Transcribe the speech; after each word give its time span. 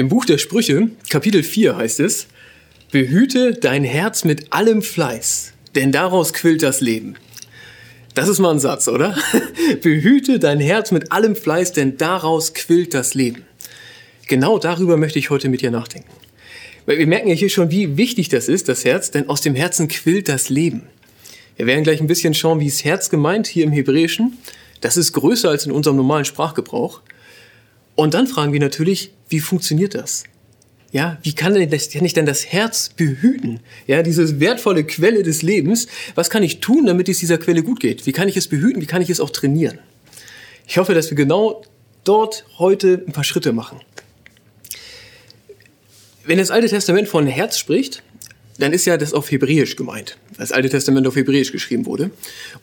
Im 0.00 0.08
Buch 0.08 0.24
der 0.24 0.38
Sprüche, 0.38 0.88
Kapitel 1.10 1.42
4 1.42 1.76
heißt 1.76 2.00
es, 2.00 2.26
Behüte 2.90 3.52
dein 3.52 3.84
Herz 3.84 4.24
mit 4.24 4.50
allem 4.50 4.80
Fleiß, 4.80 5.52
denn 5.74 5.92
daraus 5.92 6.32
quillt 6.32 6.62
das 6.62 6.80
Leben. 6.80 7.16
Das 8.14 8.26
ist 8.26 8.38
mal 8.38 8.50
ein 8.50 8.60
Satz, 8.60 8.88
oder? 8.88 9.14
Behüte 9.82 10.38
dein 10.38 10.58
Herz 10.58 10.90
mit 10.90 11.12
allem 11.12 11.36
Fleiß, 11.36 11.74
denn 11.74 11.98
daraus 11.98 12.54
quillt 12.54 12.94
das 12.94 13.12
Leben. 13.12 13.44
Genau 14.26 14.58
darüber 14.58 14.96
möchte 14.96 15.18
ich 15.18 15.28
heute 15.28 15.50
mit 15.50 15.60
dir 15.60 15.70
nachdenken. 15.70 16.08
Weil 16.86 16.96
wir 16.96 17.06
merken 17.06 17.28
ja 17.28 17.34
hier 17.34 17.50
schon, 17.50 17.70
wie 17.70 17.98
wichtig 17.98 18.30
das 18.30 18.48
ist, 18.48 18.70
das 18.70 18.86
Herz, 18.86 19.10
denn 19.10 19.28
aus 19.28 19.42
dem 19.42 19.54
Herzen 19.54 19.86
quillt 19.88 20.30
das 20.30 20.48
Leben. 20.48 20.84
Wir 21.58 21.66
werden 21.66 21.84
gleich 21.84 22.00
ein 22.00 22.06
bisschen 22.06 22.32
schauen, 22.32 22.58
wie 22.60 22.68
es 22.68 22.84
Herz 22.84 23.10
gemeint 23.10 23.46
hier 23.46 23.64
im 23.64 23.72
Hebräischen. 23.72 24.38
Das 24.80 24.96
ist 24.96 25.12
größer 25.12 25.50
als 25.50 25.66
in 25.66 25.72
unserem 25.72 25.98
normalen 25.98 26.24
Sprachgebrauch. 26.24 27.02
Und 28.00 28.14
dann 28.14 28.26
fragen 28.26 28.54
wir 28.54 28.60
natürlich, 28.60 29.12
wie 29.28 29.40
funktioniert 29.40 29.94
das? 29.94 30.24
Ja, 30.90 31.18
wie 31.22 31.34
kann, 31.34 31.52
denn 31.52 31.68
das, 31.68 31.90
kann 31.90 32.02
ich 32.02 32.14
denn 32.14 32.24
das 32.24 32.46
Herz 32.46 32.88
behüten? 32.88 33.60
Ja, 33.86 34.02
diese 34.02 34.40
wertvolle 34.40 34.84
Quelle 34.84 35.22
des 35.22 35.42
Lebens. 35.42 35.86
Was 36.14 36.30
kann 36.30 36.42
ich 36.42 36.60
tun, 36.60 36.86
damit 36.86 37.10
es 37.10 37.18
dieser 37.18 37.36
Quelle 37.36 37.62
gut 37.62 37.78
geht? 37.78 38.06
Wie 38.06 38.12
kann 38.12 38.26
ich 38.26 38.38
es 38.38 38.48
behüten? 38.48 38.80
Wie 38.80 38.86
kann 38.86 39.02
ich 39.02 39.10
es 39.10 39.20
auch 39.20 39.28
trainieren? 39.28 39.80
Ich 40.66 40.78
hoffe, 40.78 40.94
dass 40.94 41.10
wir 41.10 41.14
genau 41.14 41.62
dort 42.04 42.46
heute 42.56 43.04
ein 43.06 43.12
paar 43.12 43.22
Schritte 43.22 43.52
machen. 43.52 43.82
Wenn 46.24 46.38
das 46.38 46.50
Alte 46.50 46.68
Testament 46.70 47.06
von 47.06 47.26
Herz 47.26 47.58
spricht, 47.58 48.02
dann 48.58 48.72
ist 48.72 48.86
ja 48.86 48.96
das 48.96 49.12
auf 49.12 49.30
Hebräisch 49.30 49.76
gemeint. 49.76 50.16
Das 50.38 50.52
Alte 50.52 50.70
Testament 50.70 51.06
auf 51.06 51.16
Hebräisch 51.16 51.52
geschrieben 51.52 51.84
wurde. 51.84 52.10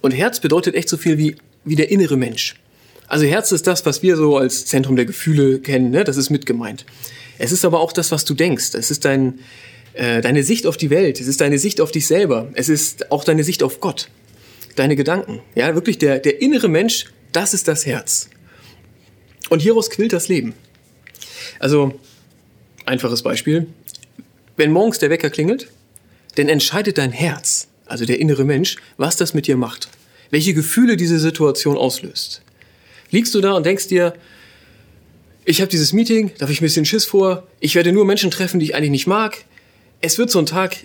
Und 0.02 0.13
Herz 0.13 0.40
bedeutet 0.40 0.74
echt 0.74 0.90
so 0.90 0.98
viel 0.98 1.20
wie, 1.20 1.35
wie 1.63 1.76
der 1.76 1.91
innere 1.91 2.18
Mensch. 2.18 2.55
Also 3.08 3.26
Herz 3.26 3.52
ist 3.54 3.66
das, 3.68 3.86
was 3.86 4.04
wir 4.04 4.18
so 4.18 4.38
als 4.38 4.66
Zentrum 4.66 4.98
der 4.98 5.06
Gefühle 5.06 5.60
kennen, 5.60 5.92
ne? 5.92 6.04
das 6.04 6.18
ist 6.18 6.30
mit 6.30 6.46
gemeint. 6.46 6.86
Es 7.38 7.54
ist 7.54 7.64
aber 7.64 7.80
auch 7.80 7.94
das, 7.94 8.12
was 8.12 8.26
du 8.26 8.34
denkst. 8.34 8.74
Es 8.74 8.92
ist 8.92 9.06
dein, 9.06 9.40
äh, 9.94 10.22
deine 10.22 10.44
Sicht 10.44 10.68
auf 10.68 10.76
die 10.76 10.90
Welt. 10.90 11.22
Es 11.22 11.27
ist 11.27 11.40
deine 11.40 11.58
Sicht 11.58 11.80
auf 11.80 11.91
dich 11.91 12.05
selber. 12.05 12.49
Es 12.54 12.68
ist 12.68 13.12
auch 13.12 13.24
deine 13.24 13.44
Sicht 13.44 13.64
auf 13.64 13.80
Gott. 13.80 14.10
Deine 14.76 14.96
Gedanken. 14.96 15.41
Ja, 15.55 15.74
wirklich 15.74 15.98
der, 15.98 16.20
der 16.20 16.41
innere 16.41 16.68
Mensch, 16.68 17.05
das 17.32 17.54
ist 17.54 17.68
das 17.68 17.86
Herz. 17.86 18.30
Und 19.49 19.62
hieraus 19.62 19.90
quillt 19.90 20.12
das 20.14 20.27
Leben. 20.27 20.54
Also, 21.60 21.98
einfaches 22.86 23.21
Beispiel. 23.21 23.68
Wenn 24.58 24.71
morgens 24.71 24.99
der 24.99 25.10
Wecker 25.10 25.30
klingelt, 25.30 25.71
dann 26.36 26.49
entscheidet 26.49 26.98
dein 26.98 27.12
Herz, 27.12 27.68
also 27.86 28.05
der 28.05 28.20
innere 28.20 28.44
Mensch, 28.44 28.76
was 28.98 29.16
das 29.16 29.34
mit 29.34 29.48
dir 29.48 29.55
macht. 29.55 29.88
Welche 30.30 30.54
Gefühle 30.54 30.98
diese 30.98 31.20
Situation 31.20 31.77
auslöst 31.77 32.42
liegst 33.12 33.34
du 33.36 33.41
da 33.41 33.54
und 33.54 33.66
denkst 33.66 33.88
dir, 33.88 34.13
ich 35.46 35.62
habe 35.62 35.70
dieses 35.70 35.94
Meeting, 35.94 36.32
da 36.38 36.41
habe 36.41 36.52
ich 36.52 36.60
ein 36.62 36.66
bisschen 36.66 36.86
Schiss 36.86 37.05
vor, 37.05 37.48
ich 37.60 37.76
werde 37.76 37.91
nur 37.91 38.05
Menschen 38.05 38.32
treffen, 38.32 38.60
die 38.60 38.66
ich 38.66 38.76
eigentlich 38.76 38.91
nicht 38.91 39.08
mag. 39.08 39.46
Es 40.02 40.18
wird 40.18 40.30
so 40.30 40.40
ein 40.40 40.46
Tag, 40.46 40.76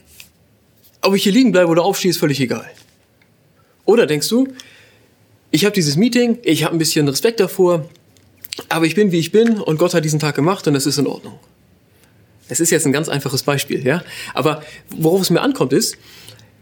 ob 1.01 1.15
ich 1.15 1.25
hier 1.25 1.33
liegen 1.33 1.53
bleibe 1.53 1.69
oder 1.69 1.83
aufstehe, 1.83 2.11
ist 2.11 2.19
völlig 2.19 2.41
egal. 2.41 2.71
Oder 3.85 4.07
denkst 4.07 4.29
du, 4.29 4.49
ich 5.51 5.65
habe 5.65 5.75
dieses 5.75 5.97
Meeting, 5.97 6.39
ich 6.45 6.65
habe 6.65 6.75
ein 6.75 6.79
bisschen 6.79 7.09
Respekt 7.09 7.41
davor, 7.41 7.89
aber 8.69 8.87
ich 8.87 8.95
bin, 8.95 9.13
wie 9.13 9.19
ich 9.19 9.33
bin 9.33 9.61
und 9.61 9.79
Gott 9.79 9.95
hat 9.95 10.05
diesen 10.05 10.21
Tag 10.21 10.35
gemacht 10.35 10.67
und 10.67 10.75
das 10.75 10.87
ist 10.87 10.99
in 10.99 11.07
Ordnung. 11.07 11.39
Es 12.49 12.61
ist 12.61 12.71
jetzt 12.71 12.87
ein 12.87 12.93
ganz 12.93 13.09
einfaches 13.09 13.43
Beispiel, 13.43 13.85
ja. 13.85 14.05
Aber 14.35 14.63
worauf 14.91 15.23
es 15.23 15.31
mir 15.31 15.41
ankommt 15.41 15.73
ist, 15.73 15.97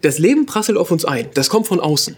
das 0.02 0.18
Leben 0.18 0.46
prasselt 0.46 0.78
auf 0.78 0.90
uns 0.90 1.04
ein. 1.04 1.28
Das 1.34 1.50
kommt 1.50 1.66
von 1.66 1.80
außen. 1.80 2.16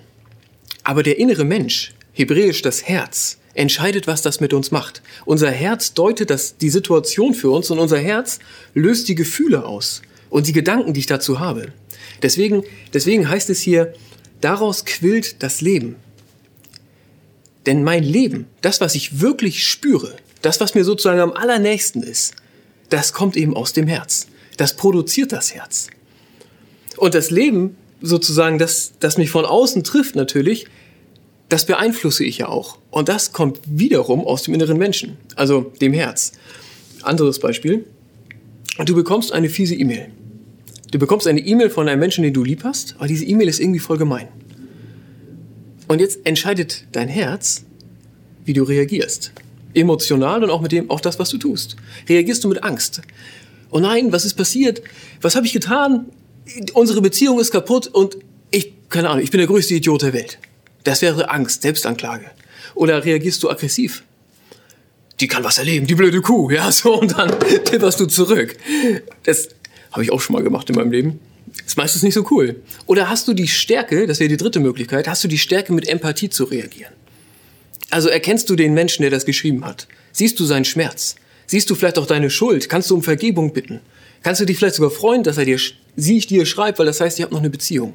Aber 0.85 1.03
der 1.03 1.19
innere 1.19 1.45
Mensch, 1.45 1.93
hebräisch 2.13 2.63
das 2.63 2.85
Herz, 2.85 3.39
entscheidet, 3.55 4.07
was 4.07 4.23
das 4.23 4.41
mit 4.41 4.53
uns 4.53 4.71
macht. 4.71 5.03
Unser 5.25 5.51
Herz 5.51 5.95
deutet 5.95 6.31
das, 6.31 6.57
die 6.57 6.71
Situation 6.71 7.35
für 7.35 7.51
uns 7.51 7.71
und 7.71 7.79
unser 7.79 7.99
Herz 7.99 8.39
löst 8.75 9.09
die 9.09 9.15
Gefühle 9.15 9.65
aus 9.65 10.03
und 10.31 10.47
die 10.47 10.53
Gedanken, 10.53 10.95
die 10.95 11.01
ich 11.01 11.07
dazu 11.07 11.41
habe. 11.41 11.73
Deswegen, 12.23 12.65
deswegen 12.95 13.29
heißt 13.29 13.51
es 13.51 13.61
hier, 13.61 13.95
daraus 14.41 14.85
quillt 14.85 15.43
das 15.43 15.61
Leben. 15.61 15.97
Denn 17.67 17.85
mein 17.85 18.03
Leben, 18.03 18.47
das, 18.61 18.81
was 18.81 18.95
ich 18.95 19.21
wirklich 19.21 19.67
spüre, 19.67 20.17
das, 20.41 20.61
was 20.61 20.75
mir 20.75 20.85
sozusagen 20.85 21.21
am 21.21 21.33
allernächsten 21.33 22.03
ist, 22.03 22.35
das 22.89 23.13
kommt 23.13 23.37
eben 23.37 23.57
aus 23.57 23.73
dem 23.73 23.87
Herz. 23.87 24.27
Das 24.57 24.77
produziert 24.77 25.33
das 25.33 25.55
Herz. 25.55 25.89
Und 26.97 27.15
das 27.15 27.31
Leben, 27.31 27.77
sozusagen, 28.01 28.59
das, 28.59 28.93
das 29.01 29.17
mich 29.17 29.31
von 29.31 29.45
außen 29.45 29.85
trifft 29.85 30.17
natürlich, 30.17 30.67
das 31.53 31.67
beeinflusse 31.67 32.25
ich 32.25 32.39
ja 32.39 32.49
auch. 32.49 32.79
Und 32.91 33.11
das 33.11 33.33
kommt 33.33 33.61
wiederum 33.67 34.21
aus 34.25 34.45
dem 34.45 34.55
inneren 34.55 34.79
Menschen, 34.79 35.19
also 35.37 35.73
dem 35.83 35.93
Herz. 35.93 36.33
Anderes 37.03 37.39
Beispiel. 37.41 37.85
Du 38.87 38.95
bekommst 38.95 39.33
eine 39.33 39.51
fiese 39.51 39.75
E-Mail. 39.75 40.09
Du 40.93 40.99
bekommst 40.99 41.27
eine 41.27 41.41
E-Mail 41.41 41.69
von 41.69 41.89
einem 41.89 42.01
Menschen, 42.01 42.25
den 42.25 42.33
du 42.33 42.43
lieb 42.43 42.65
hast, 42.65 42.95
aber 42.97 43.07
diese 43.07 43.27
E-Mail 43.27 43.49
ist 43.49 43.61
irgendwie 43.61 43.81
voll 43.81 43.99
gemein. 43.99 44.29
Und 45.89 46.01
jetzt 46.01 46.21
entscheidet 46.25 46.87
dein 46.93 47.09
Herz, 47.09 47.67
wie 48.47 48.55
du 48.55 48.63
reagierst. 48.63 49.33
Emotional 49.75 50.43
und 50.43 50.49
auch 50.49 50.63
mit 50.63 50.73
dem, 50.73 50.91
auch 50.91 51.01
das, 51.01 51.19
was 51.19 51.29
du 51.29 51.37
tust. 51.37 51.77
Reagierst 52.09 52.43
du 52.45 52.49
mit 52.49 52.65
Angst? 52.65 53.03
Oh 53.71 53.79
nein, 53.79 54.11
was 54.11 54.25
ist 54.25 54.35
passiert? 54.35 54.81
Was 55.21 55.37
habe 55.37 55.45
ich 55.45 55.53
getan? 55.53 56.07
Unsere 56.73 57.03
Beziehung 57.03 57.41
ist 57.41 57.51
kaputt 57.51 57.89
und 57.89 58.17
ich, 58.51 58.73
keine 58.89 59.11
Ahnung, 59.11 59.23
ich 59.23 59.31
bin 59.31 59.39
der 59.39 59.49
größte 59.49 59.75
Idiot 59.75 60.01
der 60.01 60.15
Welt. 60.15 60.39
Das 60.85 61.03
wäre 61.03 61.31
Angst, 61.31 61.63
Selbstanklage. 61.63 62.31
Oder 62.75 63.05
reagierst 63.05 63.43
du 63.43 63.51
aggressiv? 63.51 64.03
Die 65.21 65.29
kann 65.29 65.45
was 65.45 65.59
erleben, 65.59 65.87
die 65.87 65.95
blöde 65.95 66.21
Kuh, 66.21 66.51
ja, 66.51 66.73
so, 66.73 67.01
und 67.01 67.17
dann 67.17 67.33
tipperst 67.65 68.01
du 68.01 68.07
zurück. 68.07 68.57
Das 69.25 69.49
habe 69.93 70.03
ich 70.03 70.11
auch 70.11 70.21
schon 70.21 70.35
mal 70.35 70.43
gemacht 70.43 70.69
in 70.71 70.77
meinem 70.77 70.91
Leben. 70.91 71.21
Ist 71.67 71.77
meistens 71.77 72.03
nicht 72.03 72.15
so 72.15 72.27
cool. 72.31 72.63
Oder 72.87 73.09
hast 73.09 73.29
du 73.29 73.35
die 73.35 73.49
Stärke, 73.49 74.07
das 74.07 74.21
wäre 74.21 74.29
die 74.29 74.37
dritte 74.37 74.59
Möglichkeit, 74.59 75.07
hast 75.07 75.23
du 75.23 75.29
die 75.29 75.39
Stärke, 75.39 75.73
mit 75.73 75.87
Empathie 75.87 76.31
zu 76.31 76.45
reagieren? 76.45 76.93
Also 77.91 78.09
erkennst 78.09 78.49
du 78.49 78.57
den 78.57 78.73
Menschen, 78.73 79.03
der 79.03 79.11
das 79.11 79.27
geschrieben 79.27 79.65
hat? 79.65 79.87
Siehst 80.13 80.41
du 80.41 80.45
seinen 80.45 80.65
Schmerz? 80.65 81.17
Siehst 81.47 81.69
du 81.69 81.75
vielleicht 81.75 81.99
auch 81.99 82.07
deine 82.07 82.31
Schuld? 82.31 82.69
Kannst 82.71 82.91
du 82.91 82.95
um 82.95 83.03
Vergebung 83.03 83.53
bitten? 83.53 83.81
Kannst 84.23 84.41
du 84.41 84.47
dich 84.47 84.57
vielleicht 84.57 84.77
sogar 84.77 84.91
freuen, 84.91 85.23
dass 85.23 85.37
er 85.37 85.45
dir, 85.45 85.61
sie 85.97 86.21
dir 86.21 86.47
schreibt, 86.47 86.79
weil 86.79 86.87
das 86.87 87.01
heißt, 87.01 87.19
ihr 87.19 87.25
habt 87.25 87.33
noch 87.33 87.41
eine 87.41 87.51
Beziehung? 87.51 87.95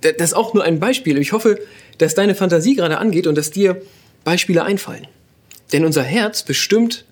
Das 0.00 0.30
ist 0.30 0.34
auch 0.34 0.54
nur 0.54 0.64
ein 0.64 0.80
Beispiel. 0.80 1.18
Ich 1.18 1.32
hoffe, 1.32 1.60
dass 1.98 2.14
deine 2.14 2.34
Fantasie 2.34 2.76
gerade 2.76 2.98
angeht 2.98 3.26
und 3.26 3.36
dass 3.36 3.50
dir 3.50 3.82
Beispiele 4.24 4.64
einfallen. 4.64 5.06
Denn 5.72 5.84
unser 5.84 6.02
Herz 6.02 6.42
bestimmt, 6.42 7.04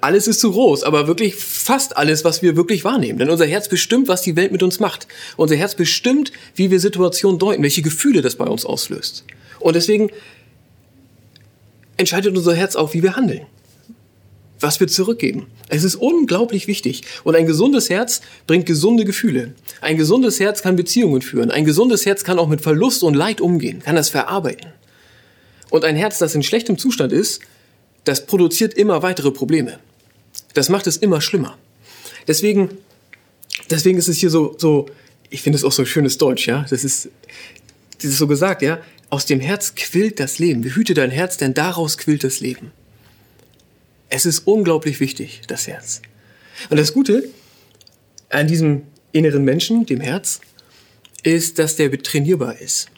alles 0.00 0.28
ist 0.28 0.40
zu 0.40 0.52
groß, 0.52 0.84
aber 0.84 1.06
wirklich 1.06 1.34
fast 1.34 1.96
alles, 1.96 2.24
was 2.24 2.42
wir 2.42 2.56
wirklich 2.56 2.84
wahrnehmen. 2.84 3.18
Denn 3.18 3.30
unser 3.30 3.46
Herz 3.46 3.68
bestimmt, 3.68 4.08
was 4.08 4.22
die 4.22 4.36
Welt 4.36 4.52
mit 4.52 4.62
uns 4.62 4.80
macht. 4.80 5.08
Unser 5.36 5.56
Herz 5.56 5.74
bestimmt, 5.74 6.32
wie 6.54 6.70
wir 6.70 6.78
Situationen 6.78 7.38
deuten, 7.38 7.62
welche 7.62 7.82
Gefühle 7.82 8.22
das 8.22 8.36
bei 8.36 8.44
uns 8.44 8.64
auslöst. 8.64 9.24
Und 9.58 9.74
deswegen 9.74 10.10
entscheidet 11.96 12.36
unser 12.36 12.54
Herz 12.54 12.76
auch, 12.76 12.94
wie 12.94 13.02
wir 13.02 13.16
handeln 13.16 13.46
was 14.62 14.80
wir 14.80 14.88
zurückgeben. 14.88 15.46
Es 15.68 15.84
ist 15.84 15.96
unglaublich 15.96 16.66
wichtig. 16.66 17.02
Und 17.24 17.34
ein 17.34 17.46
gesundes 17.46 17.90
Herz 17.90 18.20
bringt 18.46 18.66
gesunde 18.66 19.04
Gefühle. 19.04 19.54
Ein 19.80 19.96
gesundes 19.96 20.40
Herz 20.40 20.62
kann 20.62 20.76
Beziehungen 20.76 21.22
führen. 21.22 21.50
Ein 21.50 21.64
gesundes 21.64 22.06
Herz 22.06 22.24
kann 22.24 22.38
auch 22.38 22.48
mit 22.48 22.60
Verlust 22.60 23.02
und 23.02 23.14
Leid 23.14 23.40
umgehen, 23.40 23.80
kann 23.80 23.96
das 23.96 24.08
verarbeiten. 24.08 24.72
Und 25.70 25.84
ein 25.84 25.96
Herz, 25.96 26.18
das 26.18 26.34
in 26.34 26.42
schlechtem 26.42 26.78
Zustand 26.78 27.12
ist, 27.12 27.40
das 28.04 28.26
produziert 28.26 28.74
immer 28.74 29.02
weitere 29.02 29.30
Probleme. 29.30 29.78
Das 30.54 30.68
macht 30.68 30.86
es 30.86 30.96
immer 30.96 31.20
schlimmer. 31.20 31.56
Deswegen, 32.28 32.70
deswegen 33.70 33.98
ist 33.98 34.08
es 34.08 34.18
hier 34.18 34.30
so, 34.30 34.54
so 34.58 34.86
ich 35.30 35.40
finde 35.40 35.56
es 35.56 35.64
auch 35.64 35.72
so 35.72 35.84
schönes 35.84 36.18
Deutsch, 36.18 36.46
ja. 36.46 36.66
Das 36.68 36.84
ist, 36.84 37.08
das 37.96 38.04
ist 38.04 38.18
so 38.18 38.26
gesagt, 38.26 38.62
ja. 38.62 38.80
Aus 39.08 39.26
dem 39.26 39.40
Herz 39.40 39.74
quillt 39.74 40.20
das 40.20 40.38
Leben. 40.38 40.62
Behüte 40.62 40.94
dein 40.94 41.10
Herz, 41.10 41.36
denn 41.36 41.54
daraus 41.54 41.98
quillt 41.98 42.24
das 42.24 42.40
Leben. 42.40 42.72
Es 44.14 44.26
ist 44.26 44.40
unglaublich 44.40 45.00
wichtig, 45.00 45.40
das 45.46 45.66
Herz. 45.66 46.02
Und 46.68 46.76
das 46.76 46.92
Gute 46.92 47.30
an 48.28 48.46
diesem 48.46 48.82
inneren 49.12 49.42
Menschen, 49.42 49.86
dem 49.86 50.02
Herz, 50.02 50.42
ist, 51.22 51.58
dass 51.58 51.76
der 51.76 51.90
trainierbar 51.90 52.60
ist. 52.60 52.88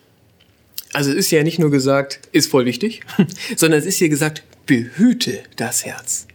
Also 0.93 1.13
es 1.13 1.17
ist 1.17 1.31
ja 1.31 1.45
nicht 1.45 1.61
nur 1.61 1.71
gesagt, 1.71 2.19
ist 2.33 2.51
voll 2.51 2.65
wichtig, 2.65 3.03
sondern 3.57 3.79
es 3.79 3.87
ist 3.87 3.99
hier 3.99 4.09
gesagt, 4.09 4.43
behüte 4.67 5.39
das 5.55 5.85
Herz. 5.85 6.27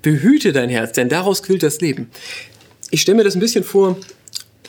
Behüte 0.00 0.54
dein 0.54 0.70
Herz, 0.70 0.92
denn 0.92 1.10
daraus 1.10 1.42
quillt 1.42 1.62
das 1.62 1.82
Leben. 1.82 2.08
Ich 2.90 3.02
stelle 3.02 3.18
mir 3.18 3.24
das 3.24 3.34
ein 3.34 3.40
bisschen 3.40 3.62
vor, 3.62 3.98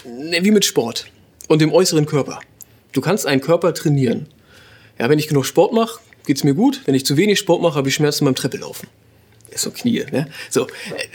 ne, 0.06 0.44
wie 0.44 0.52
mit 0.52 0.66
Sport 0.66 1.10
und 1.48 1.62
dem 1.62 1.72
äußeren 1.72 2.06
Körper. 2.06 2.42
Du 2.92 3.00
kannst 3.00 3.26
einen 3.26 3.40
Körper 3.40 3.74
trainieren. 3.74 4.28
Ja, 5.00 5.08
wenn 5.08 5.20
ich 5.20 5.30
genug 5.30 5.46
Sport 5.46 5.72
mache, 5.72 6.02
geht 6.26 6.36
es 6.36 6.44
mir 6.44 6.56
gut. 6.56 6.82
Wenn 6.84 6.96
ich 6.96 7.06
zu 7.06 7.16
wenig 7.16 7.40
Sport 7.40 7.62
mache, 7.62 7.76
habe 7.76 7.88
ich 7.88 7.96
Schmerzen 7.96 8.26
beim 8.26 8.36
Treppelaufen 8.36 8.90
so 9.56 9.72
Knie. 9.72 10.06
Ne? 10.12 10.28
So, 10.50 10.68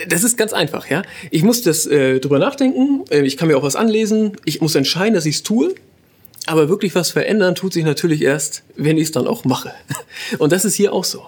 das 0.08 0.24
ist 0.24 0.36
ganz 0.36 0.52
einfach. 0.52 0.88
Ja, 0.88 1.02
ich 1.30 1.42
muss 1.42 1.62
das 1.62 1.86
äh, 1.86 2.20
drüber 2.20 2.38
nachdenken. 2.38 3.04
Äh, 3.10 3.22
ich 3.22 3.36
kann 3.36 3.48
mir 3.48 3.56
auch 3.56 3.62
was 3.62 3.76
anlesen. 3.76 4.36
Ich 4.44 4.60
muss 4.60 4.74
entscheiden, 4.74 5.14
dass 5.14 5.26
ich 5.26 5.36
es 5.36 5.42
tue. 5.42 5.74
Aber 6.46 6.68
wirklich 6.68 6.94
was 6.94 7.10
verändern 7.10 7.54
tut 7.54 7.72
sich 7.72 7.84
natürlich 7.84 8.22
erst, 8.22 8.62
wenn 8.74 8.96
ich 8.96 9.04
es 9.04 9.12
dann 9.12 9.26
auch 9.26 9.44
mache. 9.44 9.72
Und 10.38 10.52
das 10.52 10.64
ist 10.64 10.74
hier 10.74 10.92
auch 10.92 11.04
so. 11.04 11.24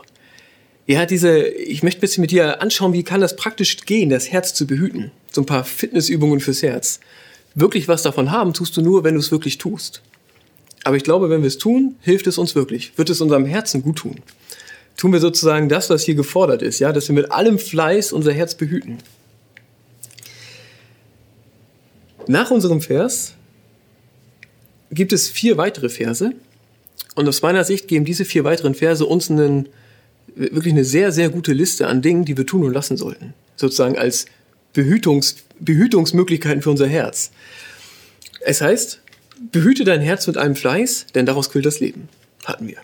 Ja, 0.87 1.07
diese, 1.07 1.47
ich 1.47 1.83
möchte 1.83 1.99
ein 1.99 2.01
bisschen 2.01 2.23
mit 2.23 2.33
dir 2.33 2.61
anschauen, 2.61 2.93
wie 2.93 3.05
kann 3.05 3.21
das 3.21 3.37
praktisch 3.37 3.85
gehen, 3.85 4.11
das 4.11 4.33
Herz 4.33 4.55
zu 4.55 4.67
behüten. 4.67 5.13
So 5.31 5.43
ein 5.43 5.47
paar 5.47 5.65
Fitnessübungen 5.65 6.41
fürs 6.41 6.63
Herz. 6.63 6.99
Wirklich 7.55 7.87
was 7.87 8.03
davon 8.03 8.31
haben 8.31 8.53
tust 8.53 8.77
du 8.77 8.81
nur, 8.81 9.05
wenn 9.05 9.15
du 9.15 9.21
es 9.21 9.31
wirklich 9.31 9.59
tust. 9.59 10.03
Aber 10.85 10.97
ich 10.97 11.05
glaube, 11.05 11.31
wenn 11.31 11.43
wir 11.43 11.49
es 11.49 11.59
tun, 11.59 11.97
hilft 12.01 12.27
es 12.27 12.39
uns 12.39 12.55
wirklich, 12.55 12.97
wird 12.99 13.11
es 13.11 13.21
unserem 13.21 13.45
Herzen 13.45 13.83
gut 13.83 13.97
tun. 13.99 14.17
Tun 14.97 15.13
wir 15.13 15.21
sozusagen 15.21 15.69
das, 15.69 15.91
was 15.91 16.05
hier 16.05 16.15
gefordert 16.15 16.63
ist, 16.63 16.79
ja, 16.79 16.93
dass 16.93 17.09
wir 17.09 17.15
mit 17.15 17.33
allem 17.33 17.59
Fleiß 17.59 18.13
unser 18.13 18.33
Herz 18.33 18.55
behüten. 18.55 18.99
Nach 22.27 22.51
unserem 22.51 22.81
Vers 22.81 23.35
gibt 24.91 25.13
es 25.13 25.29
vier 25.29 25.57
weitere 25.57 25.89
Verse. 25.89 26.33
Und 27.15 27.29
aus 27.29 27.43
meiner 27.43 27.65
Sicht 27.65 27.89
geben 27.89 28.05
diese 28.05 28.25
vier 28.25 28.45
weiteren 28.45 28.75
Verse 28.75 29.05
uns 29.05 29.31
einen, 29.31 29.69
wirklich 30.35 30.73
eine 30.73 30.85
sehr, 30.85 31.13
sehr 31.13 31.29
gute 31.29 31.53
Liste 31.53 31.87
an 31.87 32.01
Dingen, 32.01 32.25
die 32.25 32.37
wir 32.37 32.47
tun 32.47 32.65
und 32.65 32.73
lassen 32.73 32.97
sollten. 32.97 33.35
Sozusagen 33.57 33.99
als 33.99 34.27
Behütungs, 34.73 35.37
Behütungsmöglichkeiten 35.61 36.63
für 36.63 36.71
unser 36.71 36.87
Herz. 36.87 37.33
Es 38.41 38.61
heißt, 38.61 39.01
behüte 39.51 39.85
dein 39.85 40.01
Herz 40.01 40.27
mit 40.27 40.37
allem 40.37 40.57
Fleiß, 40.57 41.07
denn 41.15 41.27
daraus 41.27 41.51
quillt 41.51 41.67
das 41.67 41.81
Leben. 41.81 42.09
Hatten 42.45 42.67
wir. 42.67 42.79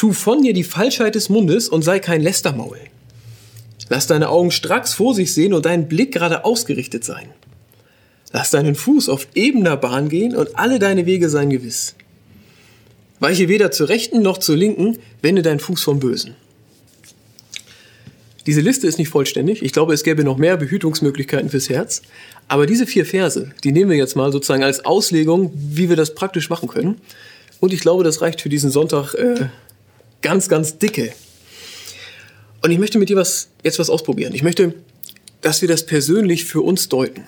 Tu 0.00 0.14
von 0.14 0.40
dir 0.40 0.54
die 0.54 0.64
Falschheit 0.64 1.14
des 1.14 1.28
Mundes 1.28 1.68
und 1.68 1.82
sei 1.82 1.98
kein 1.98 2.22
Lästermaul. 2.22 2.78
Lass 3.90 4.06
deine 4.06 4.30
Augen 4.30 4.50
stracks 4.50 4.94
vor 4.94 5.14
sich 5.14 5.34
sehen 5.34 5.52
und 5.52 5.66
dein 5.66 5.88
Blick 5.88 6.10
gerade 6.14 6.46
ausgerichtet 6.46 7.04
sein. 7.04 7.28
Lass 8.32 8.50
deinen 8.50 8.76
Fuß 8.76 9.10
auf 9.10 9.28
ebener 9.34 9.76
Bahn 9.76 10.08
gehen 10.08 10.34
und 10.34 10.58
alle 10.58 10.78
deine 10.78 11.04
Wege 11.04 11.28
seien 11.28 11.50
gewiss. 11.50 11.96
Weiche 13.18 13.50
weder 13.50 13.72
zur 13.72 13.90
rechten 13.90 14.22
noch 14.22 14.38
zur 14.38 14.56
linken, 14.56 14.96
wende 15.20 15.42
deinen 15.42 15.60
Fuß 15.60 15.82
vom 15.82 16.00
Bösen. 16.00 16.34
Diese 18.46 18.62
Liste 18.62 18.86
ist 18.86 18.96
nicht 18.96 19.10
vollständig. 19.10 19.62
Ich 19.62 19.74
glaube, 19.74 19.92
es 19.92 20.02
gäbe 20.02 20.24
noch 20.24 20.38
mehr 20.38 20.56
Behütungsmöglichkeiten 20.56 21.50
fürs 21.50 21.68
Herz. 21.68 22.00
Aber 22.48 22.64
diese 22.64 22.86
vier 22.86 23.04
Verse, 23.04 23.50
die 23.64 23.72
nehmen 23.72 23.90
wir 23.90 23.98
jetzt 23.98 24.16
mal 24.16 24.32
sozusagen 24.32 24.64
als 24.64 24.82
Auslegung, 24.82 25.52
wie 25.54 25.90
wir 25.90 25.96
das 25.96 26.14
praktisch 26.14 26.48
machen 26.48 26.70
können. 26.70 27.02
Und 27.60 27.74
ich 27.74 27.80
glaube, 27.80 28.02
das 28.02 28.22
reicht 28.22 28.40
für 28.40 28.48
diesen 28.48 28.70
Sonntag 28.70 29.12
äh, 29.12 29.50
ganz, 30.22 30.48
ganz 30.48 30.78
dicke. 30.78 31.12
Und 32.62 32.70
ich 32.70 32.78
möchte 32.78 32.98
mit 32.98 33.08
dir 33.08 33.16
was, 33.16 33.48
jetzt 33.64 33.78
was 33.78 33.90
ausprobieren. 33.90 34.34
Ich 34.34 34.42
möchte, 34.42 34.74
dass 35.40 35.62
wir 35.62 35.68
das 35.68 35.86
persönlich 35.86 36.44
für 36.44 36.60
uns 36.60 36.88
deuten. 36.88 37.24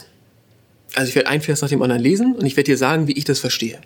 Also 0.95 1.09
ich 1.09 1.15
werde 1.15 1.29
ein 1.29 1.41
Vers 1.41 1.63
nach 1.63 1.71
dem 1.71 1.83
anderen 1.83 2.03
lesen 2.03 2.35
und 2.35 2.45
ich 2.45 2.57
werde 2.57 2.71
dir 2.71 2.77
sagen, 2.77 3.09
wie 3.09 3.13
ich 3.13 3.25
das 3.25 3.39
verstehe. 3.39 3.81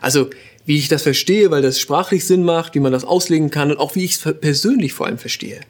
Also 0.00 0.30
wie 0.64 0.78
ich 0.78 0.88
das 0.88 1.02
verstehe, 1.02 1.50
weil 1.50 1.62
das 1.62 1.80
sprachlich 1.80 2.26
Sinn 2.26 2.42
macht, 2.42 2.74
wie 2.74 2.80
man 2.80 2.92
das 2.92 3.04
auslegen 3.04 3.50
kann 3.50 3.70
und 3.70 3.78
auch 3.78 3.94
wie 3.94 4.04
ich 4.04 4.12
es 4.12 4.34
persönlich 4.40 4.92
vor 4.92 5.06
allem 5.06 5.18
verstehe. 5.18 5.60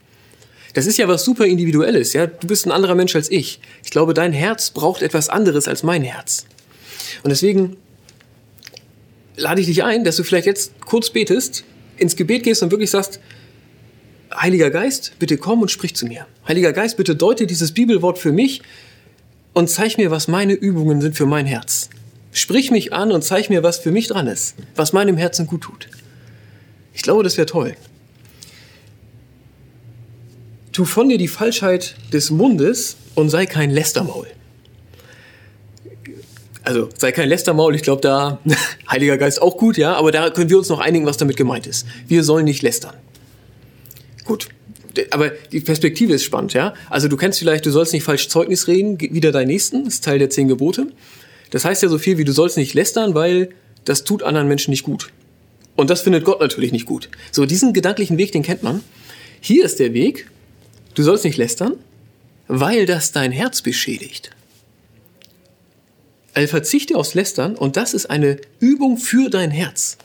Das 0.74 0.86
ist 0.86 0.98
ja 0.98 1.08
was 1.08 1.24
super 1.24 1.46
individuelles, 1.46 2.12
ja. 2.12 2.26
Du 2.26 2.46
bist 2.46 2.66
ein 2.66 2.72
anderer 2.72 2.94
Mensch 2.94 3.16
als 3.16 3.30
ich. 3.30 3.60
Ich 3.82 3.90
glaube, 3.90 4.14
dein 4.14 4.32
Herz 4.32 4.70
braucht 4.70 5.02
etwas 5.02 5.28
anderes 5.28 5.66
als 5.66 5.82
mein 5.82 6.02
Herz. 6.02 6.46
Und 7.22 7.30
deswegen 7.30 7.76
lade 9.36 9.60
ich 9.60 9.66
dich 9.66 9.82
ein, 9.82 10.04
dass 10.04 10.16
du 10.16 10.24
vielleicht 10.24 10.46
jetzt 10.46 10.72
kurz 10.80 11.10
betest, 11.10 11.64
ins 11.98 12.16
Gebet 12.16 12.44
gehst 12.44 12.62
und 12.62 12.70
wirklich 12.70 12.90
sagst, 12.90 13.20
Heiliger 14.34 14.70
Geist, 14.70 15.12
bitte 15.18 15.38
komm 15.38 15.62
und 15.62 15.70
sprich 15.70 15.96
zu 15.96 16.06
mir. 16.06 16.26
Heiliger 16.46 16.72
Geist, 16.72 16.96
bitte 16.96 17.16
deute 17.16 17.46
dieses 17.46 17.72
Bibelwort 17.72 18.18
für 18.18 18.32
mich 18.32 18.62
und 19.54 19.70
zeig 19.70 19.96
mir, 19.96 20.10
was 20.10 20.28
meine 20.28 20.52
Übungen 20.52 21.00
sind 21.00 21.16
für 21.16 21.26
mein 21.26 21.46
Herz. 21.46 21.88
Sprich 22.32 22.70
mich 22.70 22.92
an 22.92 23.10
und 23.10 23.24
zeig 23.24 23.48
mir, 23.48 23.62
was 23.62 23.78
für 23.78 23.90
mich 23.90 24.06
dran 24.06 24.26
ist, 24.26 24.54
was 24.76 24.92
meinem 24.92 25.16
Herzen 25.16 25.46
gut 25.46 25.62
tut. 25.62 25.88
Ich 26.92 27.02
glaube, 27.02 27.24
das 27.24 27.36
wäre 27.36 27.46
toll. 27.46 27.74
Tu 30.72 30.84
von 30.84 31.08
dir 31.08 31.18
die 31.18 31.28
Falschheit 31.28 31.96
des 32.12 32.30
Mundes 32.30 32.96
und 33.14 33.30
sei 33.30 33.46
kein 33.46 33.70
Lästermaul. 33.70 34.28
Also 36.68 36.90
sei 36.98 37.12
kein 37.12 37.30
Lästermaul, 37.30 37.74
ich 37.74 37.80
glaube 37.80 38.02
da, 38.02 38.40
Heiliger 38.90 39.16
Geist 39.16 39.40
auch 39.40 39.56
gut, 39.56 39.78
ja, 39.78 39.94
aber 39.94 40.12
da 40.12 40.28
können 40.28 40.50
wir 40.50 40.58
uns 40.58 40.68
noch 40.68 40.80
einigen, 40.80 41.06
was 41.06 41.16
damit 41.16 41.38
gemeint 41.38 41.66
ist. 41.66 41.86
Wir 42.06 42.22
sollen 42.22 42.44
nicht 42.44 42.60
lästern. 42.60 42.92
Gut, 44.26 44.48
aber 45.10 45.30
die 45.50 45.60
Perspektive 45.60 46.12
ist 46.12 46.24
spannend, 46.24 46.52
ja. 46.52 46.74
Also 46.90 47.08
du 47.08 47.16
kennst 47.16 47.38
vielleicht, 47.38 47.64
du 47.64 47.70
sollst 47.70 47.94
nicht 47.94 48.02
falsch 48.02 48.28
Zeugnis 48.28 48.68
reden, 48.68 49.00
wieder 49.00 49.32
dein 49.32 49.46
Nächsten, 49.46 49.86
das 49.86 49.94
ist 49.94 50.04
Teil 50.04 50.18
der 50.18 50.28
zehn 50.28 50.46
Gebote. 50.46 50.88
Das 51.52 51.64
heißt 51.64 51.82
ja 51.82 51.88
so 51.88 51.96
viel 51.96 52.18
wie, 52.18 52.24
du 52.24 52.32
sollst 52.32 52.58
nicht 52.58 52.74
lästern, 52.74 53.14
weil 53.14 53.48
das 53.86 54.04
tut 54.04 54.22
anderen 54.22 54.46
Menschen 54.46 54.70
nicht 54.70 54.82
gut. 54.82 55.08
Und 55.74 55.88
das 55.88 56.02
findet 56.02 56.26
Gott 56.26 56.42
natürlich 56.42 56.72
nicht 56.72 56.84
gut. 56.84 57.08
So, 57.32 57.46
diesen 57.46 57.72
gedanklichen 57.72 58.18
Weg, 58.18 58.32
den 58.32 58.42
kennt 58.42 58.62
man. 58.62 58.82
Hier 59.40 59.64
ist 59.64 59.78
der 59.78 59.94
Weg, 59.94 60.28
du 60.94 61.02
sollst 61.02 61.24
nicht 61.24 61.38
lästern, 61.38 61.76
weil 62.46 62.84
das 62.84 63.12
dein 63.12 63.32
Herz 63.32 63.62
beschädigt. 63.62 64.32
Also 66.38 66.50
verzichte 66.50 66.94
aufs 66.96 67.14
Lästern 67.14 67.56
und 67.56 67.76
das 67.76 67.94
ist 67.94 68.10
eine 68.10 68.36
Übung 68.60 68.96
für 68.96 69.28
dein 69.28 69.50
Herz. 69.50 69.98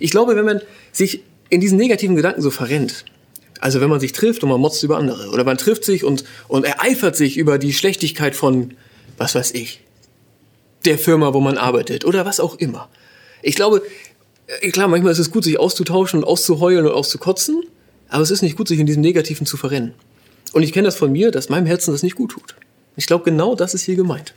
Ich 0.00 0.10
glaube, 0.10 0.34
wenn 0.34 0.44
man 0.44 0.60
sich 0.90 1.22
in 1.50 1.60
diesen 1.60 1.78
negativen 1.78 2.16
Gedanken 2.16 2.42
so 2.42 2.50
verrennt, 2.50 3.04
also 3.60 3.80
wenn 3.80 3.88
man 3.88 4.00
sich 4.00 4.10
trifft 4.10 4.42
und 4.42 4.48
man 4.48 4.60
motzt 4.60 4.82
über 4.82 4.98
andere 4.98 5.28
oder 5.28 5.44
man 5.44 5.56
trifft 5.56 5.84
sich 5.84 6.02
und, 6.02 6.24
und 6.48 6.64
ereifert 6.64 7.14
sich 7.14 7.36
über 7.36 7.58
die 7.58 7.72
Schlechtigkeit 7.72 8.34
von, 8.34 8.74
was 9.18 9.36
weiß 9.36 9.52
ich, 9.52 9.82
der 10.84 10.98
Firma, 10.98 11.32
wo 11.32 11.38
man 11.38 11.58
arbeitet 11.58 12.04
oder 12.04 12.26
was 12.26 12.40
auch 12.40 12.56
immer. 12.56 12.88
Ich 13.40 13.54
glaube, 13.54 13.82
äh, 14.48 14.70
klar, 14.70 14.88
manchmal 14.88 15.12
ist 15.12 15.20
es 15.20 15.30
gut, 15.30 15.44
sich 15.44 15.60
auszutauschen 15.60 16.24
und 16.24 16.28
auszuheulen 16.28 16.86
und 16.86 16.92
auszukotzen, 16.92 17.62
aber 18.08 18.24
es 18.24 18.32
ist 18.32 18.42
nicht 18.42 18.56
gut, 18.56 18.66
sich 18.66 18.80
in 18.80 18.86
diesem 18.86 19.02
Negativen 19.02 19.46
zu 19.46 19.56
verrennen. 19.56 19.94
Und 20.52 20.64
ich 20.64 20.72
kenne 20.72 20.88
das 20.88 20.96
von 20.96 21.12
mir, 21.12 21.30
dass 21.30 21.50
meinem 21.50 21.66
Herzen 21.66 21.92
das 21.92 22.02
nicht 22.02 22.16
gut 22.16 22.32
tut. 22.32 22.56
Ich 22.96 23.06
glaube, 23.06 23.22
genau 23.22 23.54
das 23.54 23.74
ist 23.74 23.84
hier 23.84 23.94
gemeint. 23.94 24.34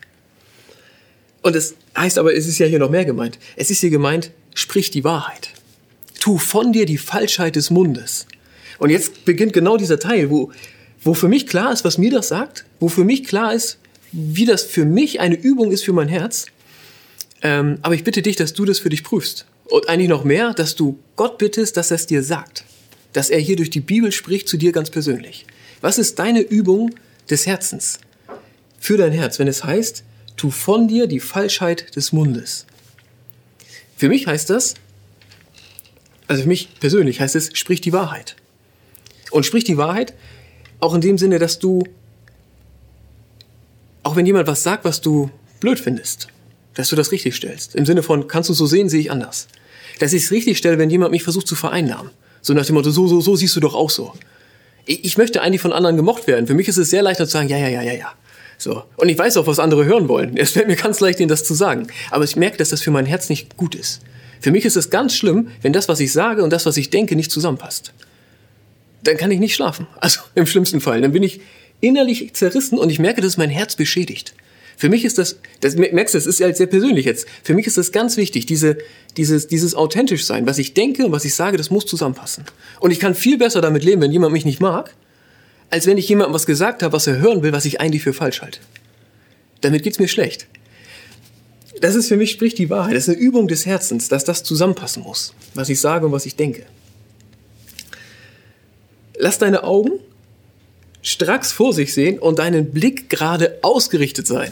Und 1.44 1.56
es 1.56 1.76
heißt 1.96 2.18
aber, 2.18 2.34
es 2.34 2.48
ist 2.48 2.58
ja 2.58 2.66
hier 2.66 2.80
noch 2.80 2.90
mehr 2.90 3.06
gemeint. 3.06 3.38
Es 3.56 3.70
ist 3.70 3.82
hier 3.82 3.90
gemeint, 3.90 4.32
sprich 4.56 4.90
die 4.90 5.04
Wahrheit. 5.04 5.50
Tu 6.20 6.38
von 6.38 6.72
dir 6.72 6.86
die 6.86 6.98
Falschheit 6.98 7.58
des 7.58 7.70
Mundes. 7.70 8.26
Und 8.80 8.90
jetzt 8.90 9.26
beginnt 9.26 9.54
genau 9.54 9.78
dieser 9.78 10.00
Teil, 10.00 10.30
wo, 10.30 10.52
wo 11.04 11.14
für 11.14 11.28
mich 11.28 11.46
klar 11.46 11.72
ist, 11.72 11.84
was 11.84 11.98
mir 11.98 12.12
das 12.12 12.30
sagt, 12.30 12.66
wo 12.80 12.88
für 12.88 13.04
mich 13.04 13.26
klar 13.26 13.54
ist, 13.54 13.78
wie 14.14 14.46
das 14.46 14.64
für 14.64 14.86
mich 14.86 15.20
eine 15.20 15.36
Übung 15.36 15.72
ist 15.72 15.84
für 15.84 15.92
mein 15.92 16.08
Herz. 16.08 16.46
Ähm, 17.42 17.78
aber 17.82 17.94
ich 17.94 18.06
bitte 18.06 18.22
dich, 18.22 18.38
dass 18.38 18.54
du 18.54 18.64
das 18.64 18.80
für 18.80 18.90
dich 18.90 19.04
prüfst. 19.04 19.46
Und 19.66 19.90
eigentlich 19.90 20.10
noch 20.10 20.24
mehr, 20.24 20.54
dass 20.54 20.76
du 20.76 20.98
Gott 21.18 21.38
bittest, 21.38 21.76
dass 21.76 21.92
er 21.92 21.96
es 21.96 22.08
dir 22.08 22.24
sagt. 22.24 22.64
Dass 23.12 23.30
er 23.30 23.40
hier 23.40 23.58
durch 23.58 23.70
die 23.70 23.82
Bibel 23.82 24.14
spricht 24.14 24.48
zu 24.48 24.56
dir 24.56 24.72
ganz 24.72 24.90
persönlich. 24.90 25.46
Was 25.82 25.98
ist 25.98 26.20
deine 26.20 26.40
Übung 26.40 26.92
des 27.30 27.46
Herzens? 27.46 28.00
Für 28.80 28.98
dein 28.98 29.12
Herz, 29.12 29.40
wenn 29.40 29.48
es 29.50 29.64
heißt, 29.66 30.04
tu 30.38 30.52
von 30.52 30.88
dir 30.88 31.08
die 31.08 31.20
Falschheit 31.20 31.96
des 31.96 32.12
Mundes. 32.12 32.66
Für 33.98 34.10
mich 34.10 34.28
heißt 34.28 34.50
das, 34.50 34.76
also 36.28 36.44
für 36.44 36.48
mich 36.48 36.80
persönlich 36.80 37.20
heißt 37.20 37.36
es, 37.36 37.52
sprich 37.54 37.82
die 37.82 37.94
Wahrheit. 37.94 38.36
Und 39.32 39.46
sprich 39.46 39.64
die 39.64 39.78
Wahrheit 39.78 40.14
auch 40.80 40.94
in 40.94 41.02
dem 41.02 41.18
Sinne, 41.18 41.40
dass 41.40 41.60
du 41.60 41.84
auch 44.04 44.16
wenn 44.16 44.26
jemand 44.26 44.48
was 44.48 44.64
sagt, 44.64 44.86
was 44.86 45.02
du 45.02 45.32
blöd 45.60 45.80
findest, 45.80 46.28
dass 46.76 46.90
du 46.90 46.96
das 46.96 47.12
richtig 47.12 47.36
stellst. 47.36 47.76
Im 47.76 47.86
Sinne 47.86 48.04
von, 48.04 48.28
kannst 48.28 48.50
du 48.50 48.54
so 48.54 48.66
sehen, 48.66 48.90
sehe 48.90 49.00
ich 49.00 49.12
anders. 49.12 49.48
Dass 50.00 50.14
ich 50.14 50.24
es 50.24 50.32
richtig 50.32 50.58
stelle, 50.58 50.78
wenn 50.78 50.90
jemand 50.90 51.12
mich 51.12 51.24
versucht 51.24 51.48
zu 51.48 51.56
vereinnahmen. 51.56 52.12
So 52.42 52.54
nach 52.54 52.66
dem 52.66 52.76
Motto, 52.76 52.92
so, 52.92 53.08
so, 53.08 53.22
so 53.22 53.36
siehst 53.36 53.56
du 53.56 53.62
doch 53.62 53.74
auch 53.74 53.90
so. 53.90 54.14
Ich, 54.86 55.18
möchte 55.18 55.42
eigentlich 55.42 55.62
von 55.62 55.72
anderen 55.72 55.96
gemocht 55.96 56.28
werden. 56.28 56.46
Für 56.46 56.54
mich 56.54 56.68
ist 56.68 56.76
es 56.76 56.90
sehr 56.90 57.02
leicht 57.02 57.18
zu 57.18 57.26
sagen, 57.26 57.48
ja, 57.48 57.58
ja, 57.58 57.70
ja, 57.70 57.82
ja, 57.82 57.94
ja. 57.94 58.12
So. 58.64 58.82
Und 58.96 59.10
ich 59.10 59.18
weiß 59.18 59.36
auch, 59.36 59.46
was 59.46 59.60
andere 59.60 59.84
hören 59.84 60.08
wollen. 60.08 60.38
Es 60.38 60.52
fällt 60.52 60.68
mir 60.68 60.78
ganz 60.78 61.02
leicht, 61.02 61.20
ihnen 61.20 61.28
das 61.28 61.44
zu 61.44 61.54
sagen. 61.54 61.88
Aber 62.12 62.24
ich 62.24 62.38
merke, 62.38 62.56
dass 62.56 62.70
das 62.70 62.82
für 62.82 62.92
mein 62.92 63.06
Herz 63.06 63.28
nicht 63.28 63.58
gut 63.58 63.76
ist. 63.76 64.00
Für 64.40 64.52
mich 64.52 64.64
ist 64.64 64.78
es 64.78 64.90
ganz 64.90 65.18
schlimm, 65.18 65.50
wenn 65.62 65.74
das, 65.74 65.90
was 65.90 66.00
ich 66.00 66.14
sage 66.14 66.44
und 66.44 66.50
das, 66.50 66.66
was 66.66 66.78
ich 66.78 66.90
denke, 66.90 67.18
nicht 67.18 67.30
zusammenpasst. 67.30 67.92
Dann 69.04 69.18
kann 69.18 69.32
ich 69.32 69.42
nicht 69.42 69.54
schlafen. 69.54 69.86
Also 70.00 70.22
im 70.36 70.46
schlimmsten 70.46 70.80
Fall. 70.80 71.02
Dann 71.02 71.12
bin 71.12 71.24
ich 71.24 71.42
innerlich 71.82 72.34
zerrissen 72.36 72.80
und 72.80 72.90
ich 72.90 73.00
merke, 73.00 73.20
dass 73.20 73.36
mein 73.36 73.50
Herz 73.50 73.76
beschädigt. 73.76 74.34
Für 74.78 74.88
mich 74.88 75.04
ist 75.04 75.18
das, 75.18 75.40
das 75.60 75.76
merkst 75.76 76.14
du, 76.14 76.18
das 76.18 76.26
ist 76.26 76.40
ja 76.40 76.52
sehr 76.54 76.68
persönlich 76.68 77.06
jetzt. 77.06 77.28
Für 77.44 77.54
mich 77.54 77.68
ist 77.68 77.78
das 77.78 77.92
ganz 77.92 78.16
wichtig, 78.16 78.46
diese, 78.46 78.78
dieses, 79.18 79.48
dieses 79.48 79.76
authentisch 79.76 80.26
sein. 80.26 80.46
Was 80.48 80.58
ich 80.58 80.74
denke 80.74 81.06
und 81.06 81.12
was 81.12 81.26
ich 81.26 81.36
sage, 81.36 81.58
das 81.58 81.70
muss 81.70 81.86
zusammenpassen. 81.86 82.46
Und 82.80 82.92
ich 82.92 83.02
kann 83.02 83.14
viel 83.14 83.38
besser 83.38 83.60
damit 83.60 83.84
leben, 83.84 84.02
wenn 84.02 84.14
jemand 84.14 84.32
mich 84.32 84.46
nicht 84.46 84.62
mag, 84.62 84.96
als 85.74 85.88
wenn 85.88 85.98
ich 85.98 86.08
jemandem 86.08 86.36
was 86.36 86.46
gesagt 86.46 86.84
habe, 86.84 86.94
was 86.94 87.08
er 87.08 87.18
hören 87.18 87.42
will, 87.42 87.52
was 87.52 87.66
ich 87.66 87.82
eigentlich 87.82 88.04
für 88.04 88.14
falsch 88.14 88.44
halte. 88.44 88.60
Damit 89.62 89.82
geht's 89.82 89.98
mir 89.98 90.08
schlecht. 90.08 90.46
Das 91.82 91.96
ist 91.96 92.10
für 92.10 92.16
mich 92.16 92.30
spricht 92.30 92.60
die 92.60 92.70
Wahrheit. 92.70 92.96
Das 92.96 93.08
ist 93.08 93.16
eine 93.16 93.18
Übung 93.18 93.48
des 93.48 93.66
Herzens, 93.66 94.08
dass 94.08 94.24
das 94.24 94.44
zusammenpassen 94.44 95.02
muss, 95.02 95.34
was 95.56 95.70
ich 95.70 95.82
sage 95.82 96.06
und 96.06 96.12
was 96.12 96.28
ich 96.28 96.36
denke. 96.36 96.68
Lass 99.18 99.40
deine 99.40 99.64
Augen 99.64 99.94
stracks 101.02 101.52
vor 101.52 101.74
sich 101.74 101.96
sehen 101.96 102.20
und 102.20 102.38
deinen 102.38 102.70
Blick 102.70 103.10
gerade 103.10 103.58
ausgerichtet 103.64 104.28
sein. 104.28 104.52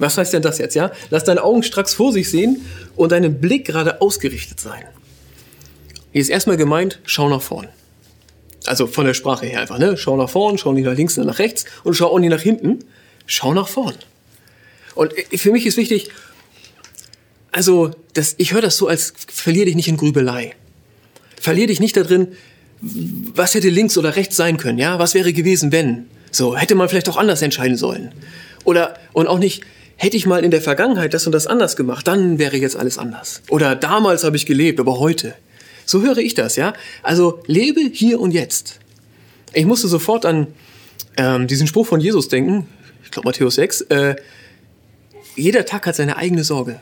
Was 0.00 0.18
heißt 0.18 0.32
denn 0.32 0.42
das 0.42 0.58
jetzt, 0.58 0.74
ja? 0.74 0.90
Lass 1.10 1.22
deine 1.22 1.44
Augen 1.44 1.62
stracks 1.62 1.94
vor 1.94 2.12
sich 2.12 2.32
sehen 2.32 2.64
und 2.96 3.12
deinen 3.12 3.40
Blick 3.40 3.64
gerade 3.64 4.00
ausgerichtet 4.00 4.58
sein. 4.58 4.82
Hier 6.10 6.20
ist 6.20 6.30
erstmal 6.30 6.56
gemeint, 6.56 6.98
schau 7.04 7.28
nach 7.28 7.42
vorn. 7.42 7.68
Also 8.68 8.86
von 8.86 9.06
der 9.06 9.14
Sprache 9.14 9.46
her 9.46 9.60
einfach, 9.60 9.78
ne? 9.78 9.96
Schau 9.96 10.16
nach 10.16 10.30
vorn, 10.30 10.58
schau 10.58 10.72
nicht 10.72 10.84
nach 10.84 10.94
links, 10.94 11.16
nach 11.16 11.38
rechts 11.38 11.64
und 11.84 11.94
schau 11.94 12.08
auch 12.08 12.18
nicht 12.18 12.30
nach 12.30 12.40
hinten. 12.40 12.80
Schau 13.26 13.54
nach 13.54 13.68
vorn. 13.68 13.94
Und 14.94 15.12
für 15.34 15.52
mich 15.52 15.66
ist 15.66 15.76
wichtig, 15.76 16.10
also 17.52 17.90
das, 18.14 18.34
ich 18.38 18.52
höre 18.52 18.62
das 18.62 18.76
so 18.76 18.88
als 18.88 19.12
verlier 19.28 19.64
dich 19.64 19.74
nicht 19.74 19.88
in 19.88 19.96
Grübelei. 19.96 20.54
Verlier 21.40 21.66
dich 21.66 21.80
nicht 21.80 21.96
da 21.96 22.02
drin, 22.02 22.28
was 22.80 23.54
hätte 23.54 23.68
links 23.68 23.98
oder 23.98 24.16
rechts 24.16 24.36
sein 24.36 24.56
können, 24.56 24.78
ja? 24.78 24.98
Was 24.98 25.14
wäre 25.14 25.32
gewesen, 25.32 25.72
wenn? 25.72 26.06
So, 26.30 26.56
hätte 26.56 26.74
man 26.74 26.88
vielleicht 26.88 27.08
auch 27.08 27.16
anders 27.16 27.42
entscheiden 27.42 27.76
sollen. 27.76 28.12
Oder, 28.64 28.94
und 29.12 29.26
auch 29.26 29.38
nicht, 29.38 29.62
hätte 29.96 30.16
ich 30.16 30.26
mal 30.26 30.44
in 30.44 30.50
der 30.50 30.62
Vergangenheit 30.62 31.14
das 31.14 31.26
und 31.26 31.32
das 31.32 31.46
anders 31.46 31.76
gemacht, 31.76 32.06
dann 32.06 32.38
wäre 32.38 32.56
jetzt 32.56 32.76
alles 32.76 32.98
anders. 32.98 33.42
Oder 33.48 33.74
damals 33.74 34.24
habe 34.24 34.36
ich 34.36 34.46
gelebt, 34.46 34.78
aber 34.78 34.98
heute. 34.98 35.34
So 35.88 36.02
höre 36.02 36.18
ich 36.18 36.34
das, 36.34 36.56
ja? 36.56 36.74
Also 37.02 37.42
lebe 37.46 37.80
hier 37.80 38.20
und 38.20 38.32
jetzt. 38.32 38.78
Ich 39.54 39.64
musste 39.64 39.88
sofort 39.88 40.26
an 40.26 40.48
ähm, 41.16 41.46
diesen 41.46 41.66
Spruch 41.66 41.86
von 41.86 41.98
Jesus 41.98 42.28
denken, 42.28 42.68
ich 43.02 43.10
glaube 43.10 43.26
Matthäus 43.26 43.54
6, 43.54 43.80
äh, 43.82 44.16
jeder 45.34 45.64
Tag 45.64 45.86
hat 45.86 45.96
seine 45.96 46.18
eigene 46.18 46.44
Sorge. 46.44 46.78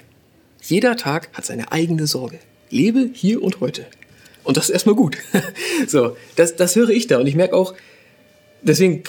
Jeder 0.60 0.96
Tag 0.96 1.28
hat 1.34 1.44
seine 1.44 1.70
eigene 1.70 2.08
Sorge. 2.08 2.40
Lebe 2.68 3.08
hier 3.12 3.44
und 3.44 3.60
heute. 3.60 3.86
Und 4.42 4.56
das 4.56 4.64
ist 4.64 4.70
erstmal 4.70 4.96
gut. 4.96 5.18
so, 5.86 6.16
das, 6.34 6.56
das 6.56 6.74
höre 6.74 6.90
ich 6.90 7.06
da. 7.06 7.20
Und 7.20 7.28
ich 7.28 7.36
merke 7.36 7.54
auch, 7.54 7.74
deswegen 8.62 9.04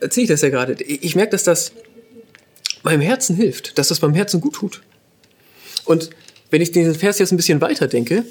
erzähle 0.00 0.24
ich 0.24 0.30
das 0.30 0.40
ja 0.40 0.48
gerade, 0.48 0.82
ich 0.82 1.14
merke, 1.14 1.32
dass 1.32 1.44
das 1.44 1.72
meinem 2.82 3.02
Herzen 3.02 3.36
hilft, 3.36 3.76
dass 3.76 3.88
das 3.88 4.00
meinem 4.00 4.14
Herzen 4.14 4.40
gut 4.40 4.54
tut. 4.54 4.80
Und 5.84 6.08
wenn 6.48 6.62
ich 6.62 6.72
diesen 6.72 6.94
Vers 6.94 7.18
jetzt 7.18 7.32
ein 7.32 7.36
bisschen 7.36 7.60
weiter 7.60 7.86
denke, 7.86 8.24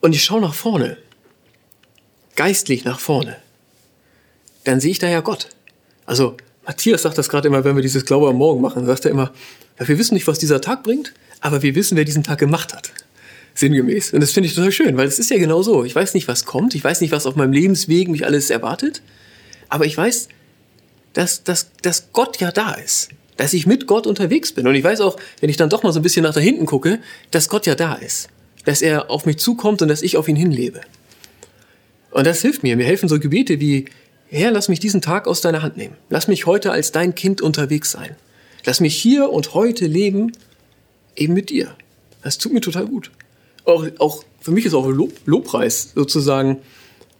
und 0.00 0.14
ich 0.14 0.24
schaue 0.24 0.40
nach 0.40 0.54
vorne, 0.54 0.96
geistlich 2.36 2.84
nach 2.84 3.00
vorne, 3.00 3.36
dann 4.64 4.80
sehe 4.80 4.90
ich 4.90 4.98
da 4.98 5.08
ja 5.08 5.20
Gott. 5.20 5.48
Also 6.06 6.36
Matthias 6.66 7.02
sagt 7.02 7.18
das 7.18 7.28
gerade 7.28 7.48
immer, 7.48 7.64
wenn 7.64 7.76
wir 7.76 7.82
dieses 7.82 8.04
Glaube 8.04 8.28
am 8.28 8.36
Morgen 8.36 8.60
machen, 8.60 8.86
sagt 8.86 9.04
er 9.04 9.10
immer, 9.10 9.32
ja, 9.78 9.88
wir 9.88 9.98
wissen 9.98 10.14
nicht, 10.14 10.26
was 10.26 10.38
dieser 10.38 10.60
Tag 10.60 10.82
bringt, 10.82 11.12
aber 11.40 11.62
wir 11.62 11.74
wissen, 11.74 11.96
wer 11.96 12.04
diesen 12.04 12.22
Tag 12.22 12.38
gemacht 12.38 12.74
hat. 12.74 12.92
Sinngemäß. 13.54 14.12
Und 14.12 14.20
das 14.20 14.32
finde 14.32 14.48
ich 14.48 14.54
total 14.54 14.72
schön, 14.72 14.96
weil 14.96 15.08
es 15.08 15.18
ist 15.18 15.30
ja 15.30 15.38
genau 15.38 15.62
so. 15.62 15.84
Ich 15.84 15.94
weiß 15.94 16.14
nicht, 16.14 16.28
was 16.28 16.44
kommt, 16.44 16.74
ich 16.74 16.84
weiß 16.84 17.00
nicht, 17.00 17.12
was 17.12 17.26
auf 17.26 17.36
meinem 17.36 17.52
Lebensweg 17.52 18.08
mich 18.08 18.24
alles 18.24 18.50
erwartet, 18.50 19.02
aber 19.68 19.86
ich 19.86 19.96
weiß, 19.96 20.28
dass, 21.12 21.42
dass, 21.42 21.70
dass 21.82 22.12
Gott 22.12 22.38
ja 22.40 22.52
da 22.52 22.72
ist. 22.72 23.08
Dass 23.36 23.52
ich 23.54 23.66
mit 23.66 23.86
Gott 23.86 24.06
unterwegs 24.06 24.52
bin. 24.52 24.68
Und 24.68 24.74
ich 24.74 24.84
weiß 24.84 25.00
auch, 25.00 25.16
wenn 25.40 25.50
ich 25.50 25.56
dann 25.56 25.70
doch 25.70 25.82
mal 25.82 25.92
so 25.92 25.98
ein 25.98 26.02
bisschen 26.02 26.22
nach 26.22 26.34
da 26.34 26.40
hinten 26.40 26.66
gucke, 26.66 27.00
dass 27.30 27.48
Gott 27.48 27.66
ja 27.66 27.74
da 27.74 27.94
ist 27.94 28.28
dass 28.64 28.82
er 28.82 29.10
auf 29.10 29.26
mich 29.26 29.38
zukommt 29.38 29.82
und 29.82 29.88
dass 29.88 30.02
ich 30.02 30.16
auf 30.16 30.28
ihn 30.28 30.36
hinlebe. 30.36 30.80
Und 32.10 32.26
das 32.26 32.42
hilft 32.42 32.62
mir. 32.62 32.76
Mir 32.76 32.86
helfen 32.86 33.08
so 33.08 33.18
Gebete 33.18 33.60
wie, 33.60 33.86
Herr, 34.28 34.50
lass 34.50 34.68
mich 34.68 34.80
diesen 34.80 35.00
Tag 35.00 35.26
aus 35.26 35.40
deiner 35.40 35.62
Hand 35.62 35.76
nehmen. 35.76 35.96
Lass 36.08 36.28
mich 36.28 36.46
heute 36.46 36.72
als 36.72 36.92
dein 36.92 37.14
Kind 37.14 37.40
unterwegs 37.40 37.90
sein. 37.90 38.16
Lass 38.64 38.80
mich 38.80 38.96
hier 38.96 39.30
und 39.30 39.54
heute 39.54 39.86
leben, 39.86 40.32
eben 41.16 41.34
mit 41.34 41.50
dir. 41.50 41.74
Das 42.22 42.38
tut 42.38 42.52
mir 42.52 42.60
total 42.60 42.86
gut. 42.86 43.10
Auch, 43.64 43.86
auch 43.98 44.24
für 44.40 44.50
mich 44.50 44.66
ist 44.66 44.74
auch 44.74 44.86
Lob, 44.88 45.12
Lobpreis 45.24 45.92
sozusagen 45.94 46.58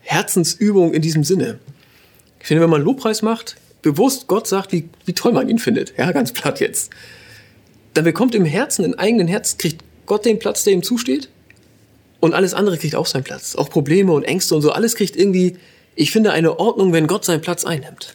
Herzensübung 0.00 0.92
in 0.92 1.02
diesem 1.02 1.24
Sinne. 1.24 1.58
Ich 2.40 2.46
finde, 2.46 2.62
wenn 2.62 2.70
man 2.70 2.82
Lobpreis 2.82 3.22
macht, 3.22 3.56
bewusst 3.82 4.26
Gott 4.26 4.46
sagt, 4.46 4.72
wie, 4.72 4.88
wie 5.04 5.12
toll 5.12 5.32
man 5.32 5.48
ihn 5.48 5.58
findet, 5.58 5.96
ja, 5.96 6.10
ganz 6.12 6.32
platt 6.32 6.60
jetzt, 6.60 6.90
dann 7.94 8.04
bekommt 8.04 8.34
im 8.34 8.44
Herzen, 8.44 8.84
im 8.84 8.94
eigenen 8.94 9.28
Herz, 9.28 9.56
kriegt 9.58 9.82
Gott 10.06 10.24
den 10.24 10.38
Platz, 10.38 10.64
der 10.64 10.72
ihm 10.72 10.82
zusteht. 10.82 11.28
Und 12.20 12.34
alles 12.34 12.52
andere 12.54 12.76
kriegt 12.76 12.94
auch 12.94 13.06
seinen 13.06 13.24
Platz. 13.24 13.56
Auch 13.56 13.70
Probleme 13.70 14.12
und 14.12 14.24
Ängste 14.24 14.54
und 14.54 14.62
so. 14.62 14.72
Alles 14.72 14.94
kriegt 14.94 15.16
irgendwie, 15.16 15.56
ich 15.94 16.10
finde, 16.12 16.32
eine 16.32 16.58
Ordnung, 16.58 16.92
wenn 16.92 17.06
Gott 17.06 17.24
seinen 17.24 17.40
Platz 17.40 17.64
einnimmt. 17.64 18.12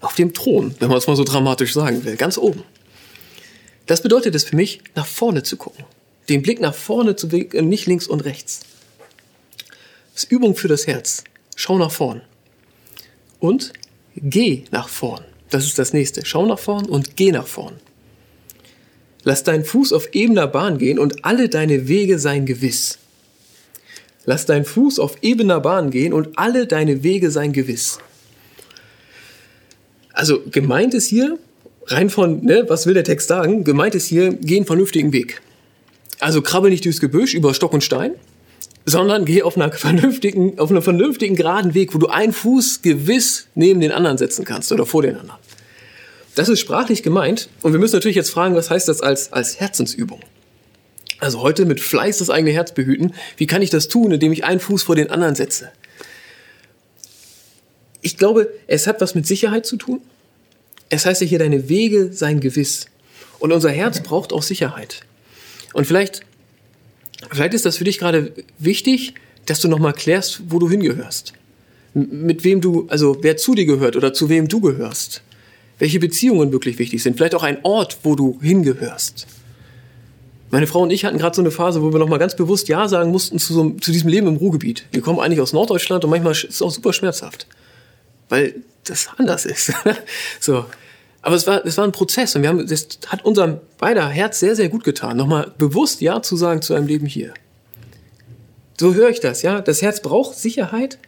Auf 0.00 0.14
dem 0.14 0.32
Thron, 0.32 0.74
wenn 0.78 0.88
man 0.88 0.98
es 0.98 1.06
mal 1.06 1.16
so 1.16 1.24
dramatisch 1.24 1.74
sagen 1.74 2.04
will. 2.04 2.16
Ganz 2.16 2.38
oben. 2.38 2.62
Das 3.86 4.02
bedeutet 4.02 4.34
es 4.34 4.44
für 4.44 4.56
mich, 4.56 4.80
nach 4.94 5.06
vorne 5.06 5.42
zu 5.42 5.56
gucken. 5.56 5.84
Den 6.28 6.42
Blick 6.42 6.60
nach 6.60 6.74
vorne 6.74 7.16
zu 7.16 7.32
wenden, 7.32 7.68
nicht 7.68 7.86
links 7.86 8.06
und 8.06 8.24
rechts. 8.24 8.60
Das 10.14 10.24
ist 10.24 10.32
Übung 10.32 10.54
für 10.54 10.68
das 10.68 10.86
Herz. 10.86 11.24
Schau 11.56 11.78
nach 11.78 11.90
vorn. 11.90 12.22
Und 13.40 13.72
geh 14.16 14.64
nach 14.70 14.88
vorn. 14.88 15.24
Das 15.50 15.64
ist 15.64 15.78
das 15.78 15.92
nächste. 15.92 16.24
Schau 16.24 16.46
nach 16.46 16.58
vorn 16.58 16.86
und 16.86 17.16
geh 17.16 17.32
nach 17.32 17.46
vorn. 17.46 17.74
Lass 19.24 19.44
deinen 19.44 19.64
Fuß 19.64 19.92
auf 19.92 20.14
ebener 20.14 20.46
Bahn 20.46 20.78
gehen 20.78 20.98
und 20.98 21.24
alle 21.24 21.48
deine 21.48 21.88
Wege 21.88 22.18
seien 22.18 22.46
gewiss. 22.46 22.98
Lass 24.24 24.46
deinen 24.46 24.64
Fuß 24.64 24.98
auf 24.98 25.16
ebener 25.22 25.60
Bahn 25.60 25.90
gehen 25.90 26.12
und 26.12 26.38
alle 26.38 26.66
deine 26.66 27.02
Wege 27.02 27.30
seien 27.30 27.52
gewiss. 27.52 27.98
Also 30.12 30.42
gemeint 30.50 30.94
ist 30.94 31.06
hier, 31.06 31.38
rein 31.86 32.10
von, 32.10 32.44
ne, 32.44 32.64
was 32.68 32.86
will 32.86 32.94
der 32.94 33.04
Text 33.04 33.28
sagen? 33.28 33.64
Gemeint 33.64 33.94
ist 33.94 34.06
hier, 34.06 34.32
geh 34.32 34.56
einen 34.56 34.66
vernünftigen 34.66 35.12
Weg. 35.12 35.40
Also 36.20 36.42
krabbel 36.42 36.70
nicht 36.70 36.84
durchs 36.84 37.00
Gebüsch 37.00 37.34
über 37.34 37.54
Stock 37.54 37.72
und 37.72 37.82
Stein, 37.82 38.14
sondern 38.84 39.24
geh 39.24 39.42
auf, 39.42 39.56
einer 39.56 39.72
vernünftigen, 39.72 40.58
auf 40.58 40.70
einem 40.70 40.82
vernünftigen 40.82 41.34
geraden 41.34 41.74
Weg, 41.74 41.94
wo 41.94 41.98
du 41.98 42.08
einen 42.08 42.32
Fuß 42.32 42.82
gewiss 42.82 43.46
neben 43.54 43.80
den 43.80 43.92
anderen 43.92 44.18
setzen 44.18 44.44
kannst 44.44 44.70
oder 44.70 44.86
vor 44.86 45.02
den 45.02 45.16
anderen. 45.16 45.38
Das 46.34 46.48
ist 46.48 46.60
sprachlich 46.60 47.02
gemeint. 47.02 47.48
Und 47.62 47.72
wir 47.72 47.80
müssen 47.80 47.94
natürlich 47.94 48.16
jetzt 48.16 48.30
fragen, 48.30 48.54
was 48.54 48.70
heißt 48.70 48.88
das 48.88 49.00
als, 49.00 49.32
als 49.32 49.60
Herzensübung? 49.60 50.20
Also 51.20 51.40
heute 51.40 51.66
mit 51.66 51.80
Fleiß 51.80 52.18
das 52.18 52.30
eigene 52.30 52.52
Herz 52.52 52.72
behüten. 52.72 53.14
Wie 53.36 53.46
kann 53.46 53.62
ich 53.62 53.70
das 53.70 53.88
tun, 53.88 54.12
indem 54.12 54.32
ich 54.32 54.44
einen 54.44 54.60
Fuß 54.60 54.82
vor 54.82 54.96
den 54.96 55.10
anderen 55.10 55.34
setze? 55.34 55.70
Ich 58.00 58.16
glaube, 58.16 58.52
es 58.66 58.86
hat 58.86 59.00
was 59.00 59.14
mit 59.14 59.26
Sicherheit 59.26 59.66
zu 59.66 59.76
tun. 59.76 60.00
Es 60.88 61.06
heißt 61.06 61.20
ja 61.20 61.26
hier, 61.26 61.38
deine 61.38 61.68
Wege 61.68 62.12
seien 62.12 62.40
gewiss. 62.40 62.86
Und 63.38 63.52
unser 63.52 63.70
Herz 63.70 64.00
braucht 64.00 64.32
auch 64.32 64.42
Sicherheit. 64.42 65.02
Und 65.74 65.86
vielleicht, 65.86 66.22
vielleicht 67.30 67.54
ist 67.54 67.66
das 67.66 67.76
für 67.76 67.84
dich 67.84 67.98
gerade 67.98 68.32
wichtig, 68.58 69.14
dass 69.46 69.60
du 69.60 69.68
nochmal 69.68 69.92
klärst, 69.92 70.42
wo 70.48 70.58
du 70.58 70.68
hingehörst. 70.68 71.34
Mit 71.94 72.42
wem 72.42 72.60
du, 72.60 72.86
also 72.88 73.18
wer 73.20 73.36
zu 73.36 73.54
dir 73.54 73.66
gehört 73.66 73.96
oder 73.96 74.12
zu 74.12 74.28
wem 74.28 74.48
du 74.48 74.60
gehörst 74.60 75.22
welche 75.82 75.98
Beziehungen 75.98 76.52
wirklich 76.52 76.78
wichtig 76.78 77.02
sind, 77.02 77.16
vielleicht 77.16 77.34
auch 77.34 77.42
ein 77.42 77.58
Ort, 77.64 77.98
wo 78.04 78.14
du 78.14 78.38
hingehörst. 78.40 79.26
Meine 80.52 80.68
Frau 80.68 80.82
und 80.82 80.92
ich 80.92 81.04
hatten 81.04 81.18
gerade 81.18 81.34
so 81.34 81.42
eine 81.42 81.50
Phase, 81.50 81.82
wo 81.82 81.92
wir 81.92 81.98
nochmal 81.98 82.20
ganz 82.20 82.36
bewusst 82.36 82.68
Ja 82.68 82.86
sagen 82.86 83.10
mussten 83.10 83.40
zu, 83.40 83.52
so, 83.52 83.70
zu 83.70 83.90
diesem 83.90 84.08
Leben 84.08 84.28
im 84.28 84.36
Ruhrgebiet. 84.36 84.84
Wir 84.92 85.02
kommen 85.02 85.18
eigentlich 85.18 85.40
aus 85.40 85.52
Norddeutschland 85.52 86.04
und 86.04 86.10
manchmal 86.10 86.34
ist 86.34 86.44
es 86.44 86.62
auch 86.62 86.70
super 86.70 86.92
schmerzhaft, 86.92 87.48
weil 88.28 88.54
das 88.84 89.08
anders 89.16 89.44
ist. 89.44 89.72
so. 90.40 90.66
Aber 91.20 91.34
es 91.34 91.48
war, 91.48 91.66
es 91.66 91.76
war 91.78 91.84
ein 91.84 91.90
Prozess 91.90 92.36
und 92.36 92.42
wir 92.42 92.50
haben, 92.50 92.64
das 92.64 92.86
hat 93.08 93.24
unserem 93.24 93.58
beider 93.78 94.08
Herz 94.08 94.38
sehr, 94.38 94.54
sehr 94.54 94.68
gut 94.68 94.84
getan, 94.84 95.16
nochmal 95.16 95.52
bewusst 95.58 96.00
Ja 96.00 96.22
zu 96.22 96.36
sagen 96.36 96.62
zu 96.62 96.74
einem 96.74 96.86
Leben 96.86 97.06
hier. 97.06 97.34
So 98.78 98.94
höre 98.94 99.08
ich 99.08 99.18
das, 99.18 99.42
ja. 99.42 99.60
Das 99.60 99.82
Herz 99.82 100.00
braucht 100.00 100.38
Sicherheit 100.38 100.98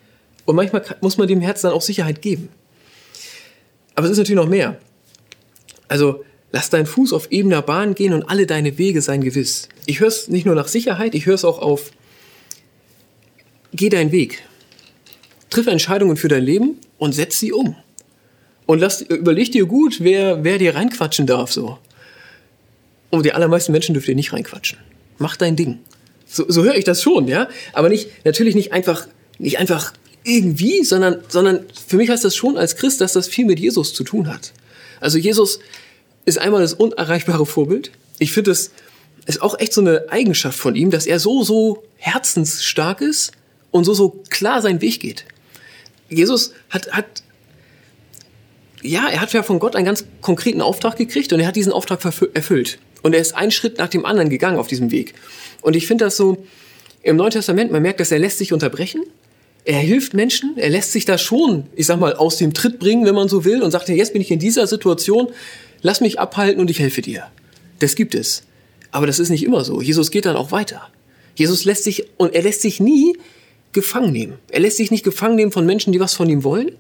und 0.46 0.56
manchmal 0.56 0.82
muss 1.00 1.16
man 1.16 1.28
dem 1.28 1.40
Herz 1.40 1.60
dann 1.60 1.70
auch 1.70 1.80
Sicherheit 1.80 2.22
geben. 2.22 2.48
Aber 3.94 4.06
es 4.06 4.12
ist 4.12 4.18
natürlich 4.18 4.40
noch 4.40 4.48
mehr. 4.48 4.78
Also 5.88 6.24
lass 6.52 6.70
deinen 6.70 6.86
Fuß 6.86 7.12
auf 7.12 7.30
ebener 7.30 7.62
Bahn 7.62 7.94
gehen 7.94 8.12
und 8.12 8.24
alle 8.24 8.46
deine 8.46 8.78
Wege 8.78 9.02
seien 9.02 9.22
gewiss. 9.22 9.68
Ich 9.86 10.00
höre 10.00 10.08
es 10.08 10.28
nicht 10.28 10.46
nur 10.46 10.54
nach 10.54 10.68
Sicherheit, 10.68 11.14
ich 11.14 11.26
höre 11.26 11.34
es 11.34 11.44
auch 11.44 11.58
auf, 11.58 11.90
geh 13.72 13.88
deinen 13.88 14.12
Weg. 14.12 14.42
Triff 15.50 15.66
Entscheidungen 15.66 16.16
für 16.16 16.28
dein 16.28 16.42
Leben 16.42 16.78
und 16.98 17.14
setz 17.14 17.38
sie 17.38 17.52
um. 17.52 17.76
Und 18.66 18.78
lass, 18.78 19.02
überleg 19.02 19.52
dir 19.52 19.66
gut, 19.66 19.98
wer, 20.00 20.42
wer 20.42 20.58
dir 20.58 20.74
reinquatschen 20.74 21.26
darf, 21.26 21.52
so. 21.52 21.78
Und 23.10 23.24
die 23.26 23.32
allermeisten 23.32 23.72
Menschen 23.72 23.94
dürft 23.94 24.08
ihr 24.08 24.14
nicht 24.14 24.32
reinquatschen. 24.32 24.78
Mach 25.18 25.36
dein 25.36 25.54
Ding. 25.54 25.80
So, 26.26 26.46
so 26.48 26.64
höre 26.64 26.74
ich 26.74 26.84
das 26.84 27.02
schon, 27.02 27.28
ja. 27.28 27.48
Aber 27.72 27.88
nicht, 27.88 28.24
natürlich 28.24 28.54
nicht 28.54 28.72
einfach, 28.72 29.06
nicht 29.38 29.58
einfach 29.58 29.92
irgendwie, 30.24 30.82
sondern, 30.84 31.18
sondern 31.28 31.66
für 31.86 31.96
mich 31.96 32.08
heißt 32.08 32.24
das 32.24 32.34
schon 32.34 32.56
als 32.56 32.76
Christ, 32.76 33.00
dass 33.00 33.12
das 33.12 33.28
viel 33.28 33.44
mit 33.44 33.60
Jesus 33.60 33.92
zu 33.94 34.04
tun 34.04 34.26
hat. 34.28 34.52
Also 35.00 35.18
Jesus 35.18 35.60
ist 36.24 36.38
einmal 36.38 36.62
das 36.62 36.72
unerreichbare 36.72 37.44
Vorbild. 37.44 37.90
Ich 38.18 38.32
finde, 38.32 38.50
es 38.50 38.70
ist 39.26 39.42
auch 39.42 39.58
echt 39.58 39.74
so 39.74 39.82
eine 39.82 40.06
Eigenschaft 40.08 40.58
von 40.58 40.74
ihm, 40.74 40.90
dass 40.90 41.06
er 41.06 41.20
so, 41.20 41.44
so 41.44 41.84
herzensstark 41.96 43.02
ist 43.02 43.32
und 43.70 43.84
so, 43.84 43.92
so 43.92 44.22
klar 44.30 44.62
seinen 44.62 44.80
Weg 44.80 45.00
geht. 45.00 45.26
Jesus 46.08 46.52
hat, 46.70 46.90
hat, 46.92 47.22
ja, 48.82 49.08
er 49.08 49.20
hat 49.20 49.32
ja 49.32 49.42
von 49.42 49.58
Gott 49.58 49.76
einen 49.76 49.86
ganz 49.86 50.04
konkreten 50.22 50.62
Auftrag 50.62 50.96
gekriegt 50.96 51.32
und 51.32 51.40
er 51.40 51.46
hat 51.46 51.56
diesen 51.56 51.72
Auftrag 51.72 52.02
erfüllt. 52.34 52.78
Und 53.02 53.14
er 53.14 53.20
ist 53.20 53.34
einen 53.34 53.50
Schritt 53.50 53.76
nach 53.78 53.88
dem 53.88 54.06
anderen 54.06 54.30
gegangen 54.30 54.58
auf 54.58 54.68
diesem 54.68 54.90
Weg. 54.90 55.14
Und 55.60 55.76
ich 55.76 55.86
finde 55.86 56.06
das 56.06 56.16
so, 56.16 56.46
im 57.02 57.16
Neuen 57.16 57.32
Testament, 57.32 57.70
man 57.70 57.82
merkt, 57.82 58.00
dass 58.00 58.10
er 58.10 58.18
lässt 58.18 58.38
sich 58.38 58.54
unterbrechen 58.54 59.02
er 59.64 59.78
hilft 59.78 60.12
Menschen, 60.12 60.56
er 60.56 60.68
lässt 60.68 60.92
sich 60.92 61.04
da 61.04 61.16
schon, 61.16 61.64
ich 61.74 61.86
sag 61.86 61.98
mal, 61.98 62.14
aus 62.14 62.36
dem 62.36 62.52
Tritt 62.52 62.78
bringen, 62.78 63.06
wenn 63.06 63.14
man 63.14 63.28
so 63.28 63.44
will, 63.44 63.62
und 63.62 63.70
sagt, 63.70 63.88
jetzt 63.88 64.12
bin 64.12 64.20
ich 64.20 64.30
in 64.30 64.38
dieser 64.38 64.66
Situation, 64.66 65.28
lass 65.80 66.00
mich 66.00 66.20
abhalten 66.20 66.60
und 66.60 66.70
ich 66.70 66.80
helfe 66.80 67.00
dir. 67.00 67.24
Das 67.78 67.94
gibt 67.94 68.14
es. 68.14 68.44
Aber 68.90 69.06
das 69.06 69.18
ist 69.18 69.30
nicht 69.30 69.44
immer 69.44 69.64
so. 69.64 69.80
Jesus 69.80 70.10
geht 70.10 70.26
dann 70.26 70.36
auch 70.36 70.52
weiter. 70.52 70.88
Jesus 71.34 71.64
lässt 71.64 71.84
sich, 71.84 72.04
und 72.18 72.34
er 72.34 72.42
lässt 72.42 72.60
sich 72.60 72.78
nie 72.78 73.16
gefangen 73.72 74.12
nehmen. 74.12 74.34
Er 74.50 74.60
lässt 74.60 74.76
sich 74.76 74.90
nicht 74.90 75.02
gefangen 75.02 75.34
nehmen 75.34 75.50
von 75.50 75.66
Menschen, 75.66 75.92
die 75.92 76.00
was 76.00 76.14
von 76.14 76.28
ihm 76.28 76.44
wollen. 76.44 76.72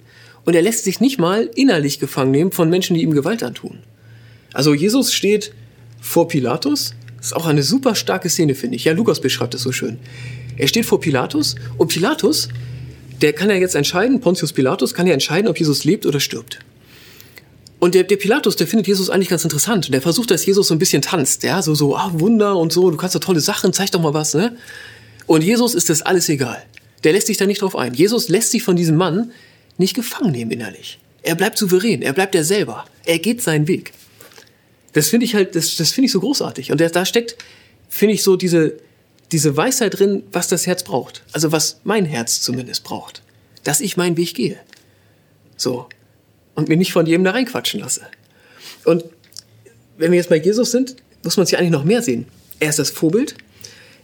Und 0.44 0.54
er 0.54 0.62
lässt 0.62 0.84
sich 0.84 1.00
nicht 1.00 1.18
mal 1.18 1.50
innerlich 1.54 1.98
gefangen 1.98 2.30
nehmen 2.30 2.52
von 2.52 2.68
Menschen, 2.68 2.94
die 2.94 3.02
ihm 3.02 3.12
Gewalt 3.12 3.42
antun. 3.42 3.78
Also 4.52 4.74
Jesus 4.74 5.12
steht 5.12 5.52
vor 6.00 6.28
Pilatus. 6.28 6.94
Das 7.16 7.26
ist 7.28 7.32
auch 7.32 7.46
eine 7.46 7.62
super 7.62 7.94
starke 7.94 8.28
Szene, 8.28 8.54
finde 8.54 8.76
ich. 8.76 8.84
Ja, 8.84 8.92
Lukas 8.92 9.20
beschreibt 9.20 9.54
es 9.54 9.62
so 9.62 9.72
schön. 9.72 9.98
Er 10.56 10.68
steht 10.68 10.86
vor 10.86 11.00
Pilatus 11.00 11.56
und 11.78 11.88
Pilatus, 11.88 12.48
der 13.24 13.32
kann 13.32 13.48
ja 13.48 13.56
jetzt 13.56 13.74
entscheiden, 13.74 14.20
Pontius 14.20 14.52
Pilatus 14.52 14.92
kann 14.92 15.06
ja 15.06 15.14
entscheiden, 15.14 15.48
ob 15.48 15.58
Jesus 15.58 15.84
lebt 15.84 16.04
oder 16.04 16.20
stirbt. 16.20 16.58
Und 17.78 17.94
der, 17.94 18.04
der 18.04 18.16
Pilatus, 18.16 18.54
der 18.56 18.66
findet 18.66 18.86
Jesus 18.86 19.08
eigentlich 19.08 19.30
ganz 19.30 19.44
interessant. 19.44 19.90
Der 19.94 20.02
versucht, 20.02 20.30
dass 20.30 20.44
Jesus 20.44 20.68
so 20.68 20.74
ein 20.74 20.78
bisschen 20.78 21.00
tanzt. 21.00 21.42
Ja, 21.42 21.62
so, 21.62 21.74
so, 21.74 21.96
ah, 21.96 22.10
Wunder 22.12 22.54
und 22.58 22.70
so, 22.70 22.90
du 22.90 22.98
kannst 22.98 23.14
doch 23.14 23.20
tolle 23.20 23.40
Sachen, 23.40 23.72
zeig 23.72 23.90
doch 23.92 24.02
mal 24.02 24.12
was, 24.12 24.34
ne? 24.34 24.58
Und 25.24 25.42
Jesus 25.42 25.74
ist 25.74 25.88
das 25.88 26.02
alles 26.02 26.28
egal. 26.28 26.62
Der 27.02 27.14
lässt 27.14 27.28
sich 27.28 27.38
da 27.38 27.46
nicht 27.46 27.62
drauf 27.62 27.76
ein. 27.76 27.94
Jesus 27.94 28.28
lässt 28.28 28.50
sich 28.50 28.62
von 28.62 28.76
diesem 28.76 28.96
Mann 28.96 29.32
nicht 29.78 29.94
gefangen 29.94 30.32
nehmen 30.32 30.50
innerlich. 30.50 30.98
Er 31.22 31.34
bleibt 31.34 31.56
souverän, 31.56 32.02
er 32.02 32.12
bleibt 32.12 32.34
er 32.34 32.44
selber. 32.44 32.84
Er 33.06 33.20
geht 33.20 33.40
seinen 33.40 33.66
Weg. 33.68 33.94
Das 34.92 35.08
finde 35.08 35.24
ich 35.24 35.34
halt, 35.34 35.56
das, 35.56 35.76
das 35.76 35.92
finde 35.92 36.06
ich 36.06 36.12
so 36.12 36.20
großartig. 36.20 36.72
Und 36.72 36.78
da 36.82 37.06
steckt, 37.06 37.38
finde 37.88 38.16
ich, 38.16 38.22
so 38.22 38.36
diese, 38.36 38.74
diese 39.34 39.56
Weisheit 39.56 39.98
drin, 39.98 40.22
was 40.30 40.46
das 40.46 40.64
Herz 40.64 40.84
braucht. 40.84 41.24
Also 41.32 41.50
was 41.50 41.80
mein 41.82 42.04
Herz 42.04 42.40
zumindest 42.40 42.84
braucht. 42.84 43.20
Dass 43.64 43.80
ich 43.80 43.96
meinen 43.96 44.16
Weg 44.16 44.32
gehe. 44.34 44.56
So. 45.56 45.88
Und 46.54 46.68
mir 46.68 46.76
nicht 46.76 46.92
von 46.92 47.04
jedem 47.04 47.24
da 47.24 47.32
reinquatschen 47.32 47.80
lasse. 47.80 48.02
Und 48.84 49.04
wenn 49.98 50.12
wir 50.12 50.18
jetzt 50.18 50.28
bei 50.28 50.36
Jesus 50.36 50.70
sind, 50.70 50.94
muss 51.24 51.36
man 51.36 51.46
sich 51.46 51.58
eigentlich 51.58 51.72
noch 51.72 51.82
mehr 51.82 52.00
sehen. 52.00 52.26
Er 52.60 52.70
ist 52.70 52.78
das 52.78 52.90
Vorbild. 52.90 53.34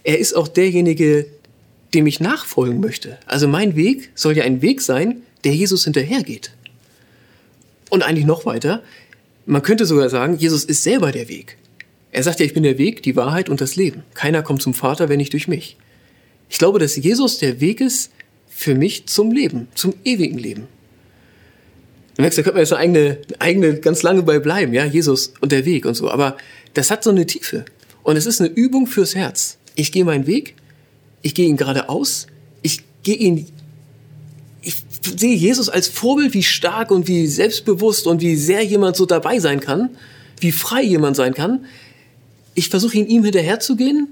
Er 0.03 0.19
ist 0.19 0.35
auch 0.35 0.49
derjenige, 0.49 1.27
dem 1.95 2.09
ich 2.09 2.19
nachfolgen 2.19 2.81
möchte. 2.81 3.17
Also 3.27 3.47
mein 3.47 3.77
Weg 3.77 4.11
soll 4.17 4.37
ja 4.37 4.43
ein 4.43 4.63
Weg 4.63 4.81
sein, 4.81 5.23
der 5.45 5.55
Jesus 5.55 5.85
hinterhergeht. 5.85 6.51
Und 7.89 8.03
eigentlich 8.03 8.27
noch 8.27 8.47
weiter, 8.47 8.83
man 9.47 9.63
könnte 9.63 9.87
sogar 9.87 10.09
sagen, 10.09 10.39
Jesus 10.39 10.65
ist 10.65 10.83
selber 10.83 11.13
der 11.13 11.29
Weg. 11.29 11.57
Er 12.13 12.23
sagt 12.23 12.41
ja, 12.41 12.47
ich 12.47 12.55
bin 12.55 12.63
der 12.63 12.79
Weg, 12.79 13.03
die 13.03 13.17
Wahrheit 13.17 13.49
und 13.49 13.61
das 13.61 13.77
Leben. 13.77 14.03
Keiner 14.15 14.43
kommt 14.43 14.63
zum 14.63 14.75
Vater, 14.75 15.09
wenn 15.09 15.19
nicht 15.19 15.33
durch 15.33 15.49
mich. 15.49 15.77
Ich 16.49 16.59
glaube, 16.59 16.79
dass 16.79 16.97
Jesus 16.97 17.39
der 17.39 17.61
Weg 17.61 17.81
ist 17.81 18.11
für 18.49 18.75
mich 18.75 19.07
zum 19.07 19.31
Leben, 19.31 19.69
zum 19.75 19.95
ewigen 20.05 20.39
Leben. 20.39 20.67
Du 22.17 22.23
merkst, 22.23 22.39
da 22.39 22.43
könnte 22.43 22.57
man 22.57 22.63
jetzt 22.63 22.73
eine 22.73 22.81
eigene, 22.81 23.19
eigene 23.39 23.75
ganz 23.81 24.03
lange 24.03 24.23
bei 24.23 24.39
bleiben, 24.41 24.75
ja, 24.75 24.85
Jesus 24.85 25.33
und 25.41 25.53
der 25.53 25.65
Weg 25.65 25.87
und 25.87 25.95
so. 25.95 26.11
Aber 26.11 26.37
das 26.75 26.91
hat 26.91 27.05
so 27.05 27.11
eine 27.11 27.27
Tiefe. 27.27 27.65
Und 28.03 28.17
es 28.17 28.27
ist 28.27 28.41
eine 28.41 28.51
Übung 28.51 28.87
fürs 28.87 29.15
Herz. 29.15 29.59
Ich 29.77 29.93
gehe 29.93 30.05
meinen 30.05 30.27
Weg, 30.27 30.57
ich 31.23 31.35
gehe 31.35 31.49
ihn 31.49 31.57
geradeaus, 31.57 32.27
ich 32.63 32.81
gehe 33.03 33.17
ihn 33.17 33.47
ich 34.63 34.75
sehe 35.17 35.35
Jesus 35.35 35.69
als 35.69 35.89
Vorbild, 35.89 36.35
wie 36.35 36.43
stark 36.43 36.91
und 36.91 37.09
wie 37.09 37.27
selbstbewusst 37.27 38.07
und 38.07 38.21
wie 38.21 38.37
sehr 38.37 38.63
jemand 38.63 38.97
so 38.97 39.07
dabei 39.07 39.39
sein 39.39 39.61
kann, 39.61 39.91
wie 40.41 40.53
frei 40.53 40.83
jemand 40.83 41.17
sein 41.17 41.35
kann. 41.35 41.65
Ich 42.61 42.69
versuche 42.69 42.99
ihn 42.99 43.07
ihm 43.07 43.25
hinterherzugehen 43.25 44.09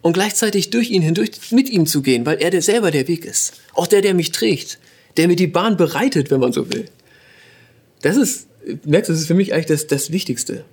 und 0.00 0.14
gleichzeitig 0.14 0.70
durch 0.70 0.88
ihn 0.88 1.02
hindurch 1.02 1.32
mit 1.50 1.68
ihm 1.68 1.84
zu 1.84 2.00
gehen, 2.00 2.24
weil 2.24 2.40
er 2.40 2.50
der 2.50 2.62
selber 2.62 2.90
der 2.90 3.06
Weg 3.08 3.26
ist. 3.26 3.60
Auch 3.74 3.86
der, 3.86 4.00
der 4.00 4.14
mich 4.14 4.32
trägt, 4.32 4.78
der 5.18 5.28
mir 5.28 5.36
die 5.36 5.46
Bahn 5.46 5.76
bereitet, 5.76 6.30
wenn 6.30 6.40
man 6.40 6.54
so 6.54 6.72
will. 6.72 6.86
Das 8.00 8.16
ist, 8.16 8.46
merkst 8.86 9.10
das 9.10 9.20
ist 9.20 9.26
für 9.26 9.34
mich 9.34 9.52
eigentlich 9.52 9.66
das, 9.66 9.86
das 9.86 10.12
Wichtigste. 10.12 10.64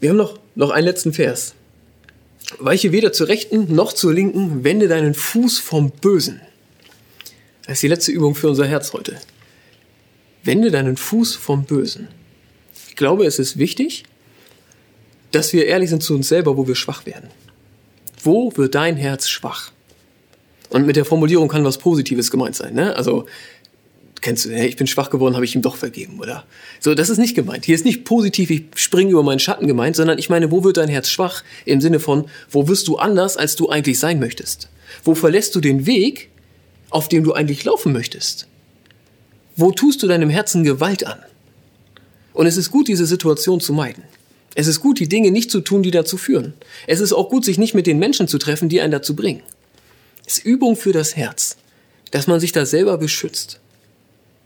Wir 0.00 0.08
haben 0.08 0.16
noch, 0.16 0.38
noch 0.54 0.70
einen 0.70 0.86
letzten 0.86 1.12
Vers. 1.12 1.52
Weiche 2.58 2.90
weder 2.90 3.12
zur 3.12 3.28
Rechten 3.28 3.74
noch 3.74 3.92
zur 3.92 4.14
Linken, 4.14 4.64
wende 4.64 4.88
deinen 4.88 5.12
Fuß 5.12 5.58
vom 5.58 5.90
Bösen. 5.90 6.40
Das 7.66 7.74
ist 7.74 7.82
die 7.82 7.88
letzte 7.88 8.12
Übung 8.12 8.34
für 8.34 8.48
unser 8.48 8.66
Herz 8.66 8.94
heute. 8.94 9.20
Wende 10.44 10.70
deinen 10.70 10.96
Fuß 10.96 11.36
vom 11.36 11.64
Bösen. 11.64 12.08
Ich 12.88 12.96
glaube, 12.96 13.26
es 13.26 13.38
ist 13.38 13.58
wichtig, 13.58 14.04
dass 15.30 15.52
wir 15.52 15.66
ehrlich 15.66 15.90
sind 15.90 16.02
zu 16.02 16.14
uns 16.14 16.28
selber, 16.28 16.56
wo 16.56 16.66
wir 16.66 16.74
schwach 16.74 17.06
werden. 17.06 17.28
Wo 18.22 18.52
wird 18.56 18.74
dein 18.74 18.96
Herz 18.96 19.28
schwach? 19.28 19.72
Und 20.70 20.86
mit 20.86 20.96
der 20.96 21.04
Formulierung 21.04 21.48
kann 21.48 21.64
was 21.64 21.78
Positives 21.78 22.30
gemeint 22.30 22.56
sein. 22.56 22.74
Ne? 22.74 22.94
Also, 22.94 23.26
kennst 24.20 24.44
du, 24.44 24.50
ich 24.50 24.76
bin 24.76 24.86
schwach 24.86 25.10
geworden, 25.10 25.34
habe 25.34 25.44
ich 25.44 25.54
ihm 25.54 25.62
doch 25.62 25.76
vergeben, 25.76 26.18
oder? 26.20 26.44
So, 26.80 26.94
das 26.94 27.08
ist 27.08 27.18
nicht 27.18 27.34
gemeint. 27.34 27.64
Hier 27.64 27.74
ist 27.74 27.84
nicht 27.84 28.04
positiv, 28.04 28.50
ich 28.50 28.64
springe 28.74 29.12
über 29.12 29.22
meinen 29.22 29.38
Schatten 29.38 29.66
gemeint, 29.66 29.96
sondern 29.96 30.18
ich 30.18 30.28
meine, 30.28 30.50
wo 30.50 30.64
wird 30.64 30.76
dein 30.76 30.88
Herz 30.88 31.08
schwach? 31.08 31.42
Im 31.64 31.80
Sinne 31.80 32.00
von, 32.00 32.26
wo 32.50 32.68
wirst 32.68 32.88
du 32.88 32.96
anders, 32.96 33.36
als 33.36 33.56
du 33.56 33.68
eigentlich 33.68 33.98
sein 33.98 34.20
möchtest? 34.20 34.68
Wo 35.04 35.14
verlässt 35.14 35.54
du 35.54 35.60
den 35.60 35.86
Weg, 35.86 36.30
auf 36.90 37.08
dem 37.08 37.24
du 37.24 37.32
eigentlich 37.32 37.64
laufen 37.64 37.92
möchtest? 37.92 38.46
Wo 39.56 39.72
tust 39.72 40.02
du 40.02 40.06
deinem 40.06 40.30
Herzen 40.30 40.64
Gewalt 40.64 41.06
an? 41.06 41.18
Und 42.32 42.46
es 42.46 42.56
ist 42.56 42.70
gut, 42.70 42.88
diese 42.88 43.06
Situation 43.06 43.60
zu 43.60 43.72
meiden. 43.72 44.04
Es 44.58 44.66
ist 44.66 44.80
gut, 44.80 44.98
die 44.98 45.08
Dinge 45.08 45.30
nicht 45.30 45.52
zu 45.52 45.60
tun, 45.60 45.84
die 45.84 45.92
dazu 45.92 46.16
führen. 46.16 46.52
Es 46.88 46.98
ist 46.98 47.12
auch 47.12 47.28
gut, 47.28 47.44
sich 47.44 47.58
nicht 47.58 47.74
mit 47.74 47.86
den 47.86 48.00
Menschen 48.00 48.26
zu 48.26 48.38
treffen, 48.38 48.68
die 48.68 48.80
einen 48.80 48.90
dazu 48.90 49.14
bringen. 49.14 49.40
Es 50.26 50.38
ist 50.38 50.46
Übung 50.46 50.74
für 50.74 50.90
das 50.90 51.14
Herz, 51.14 51.58
dass 52.10 52.26
man 52.26 52.40
sich 52.40 52.50
da 52.50 52.66
selber 52.66 52.98
beschützt. 52.98 53.60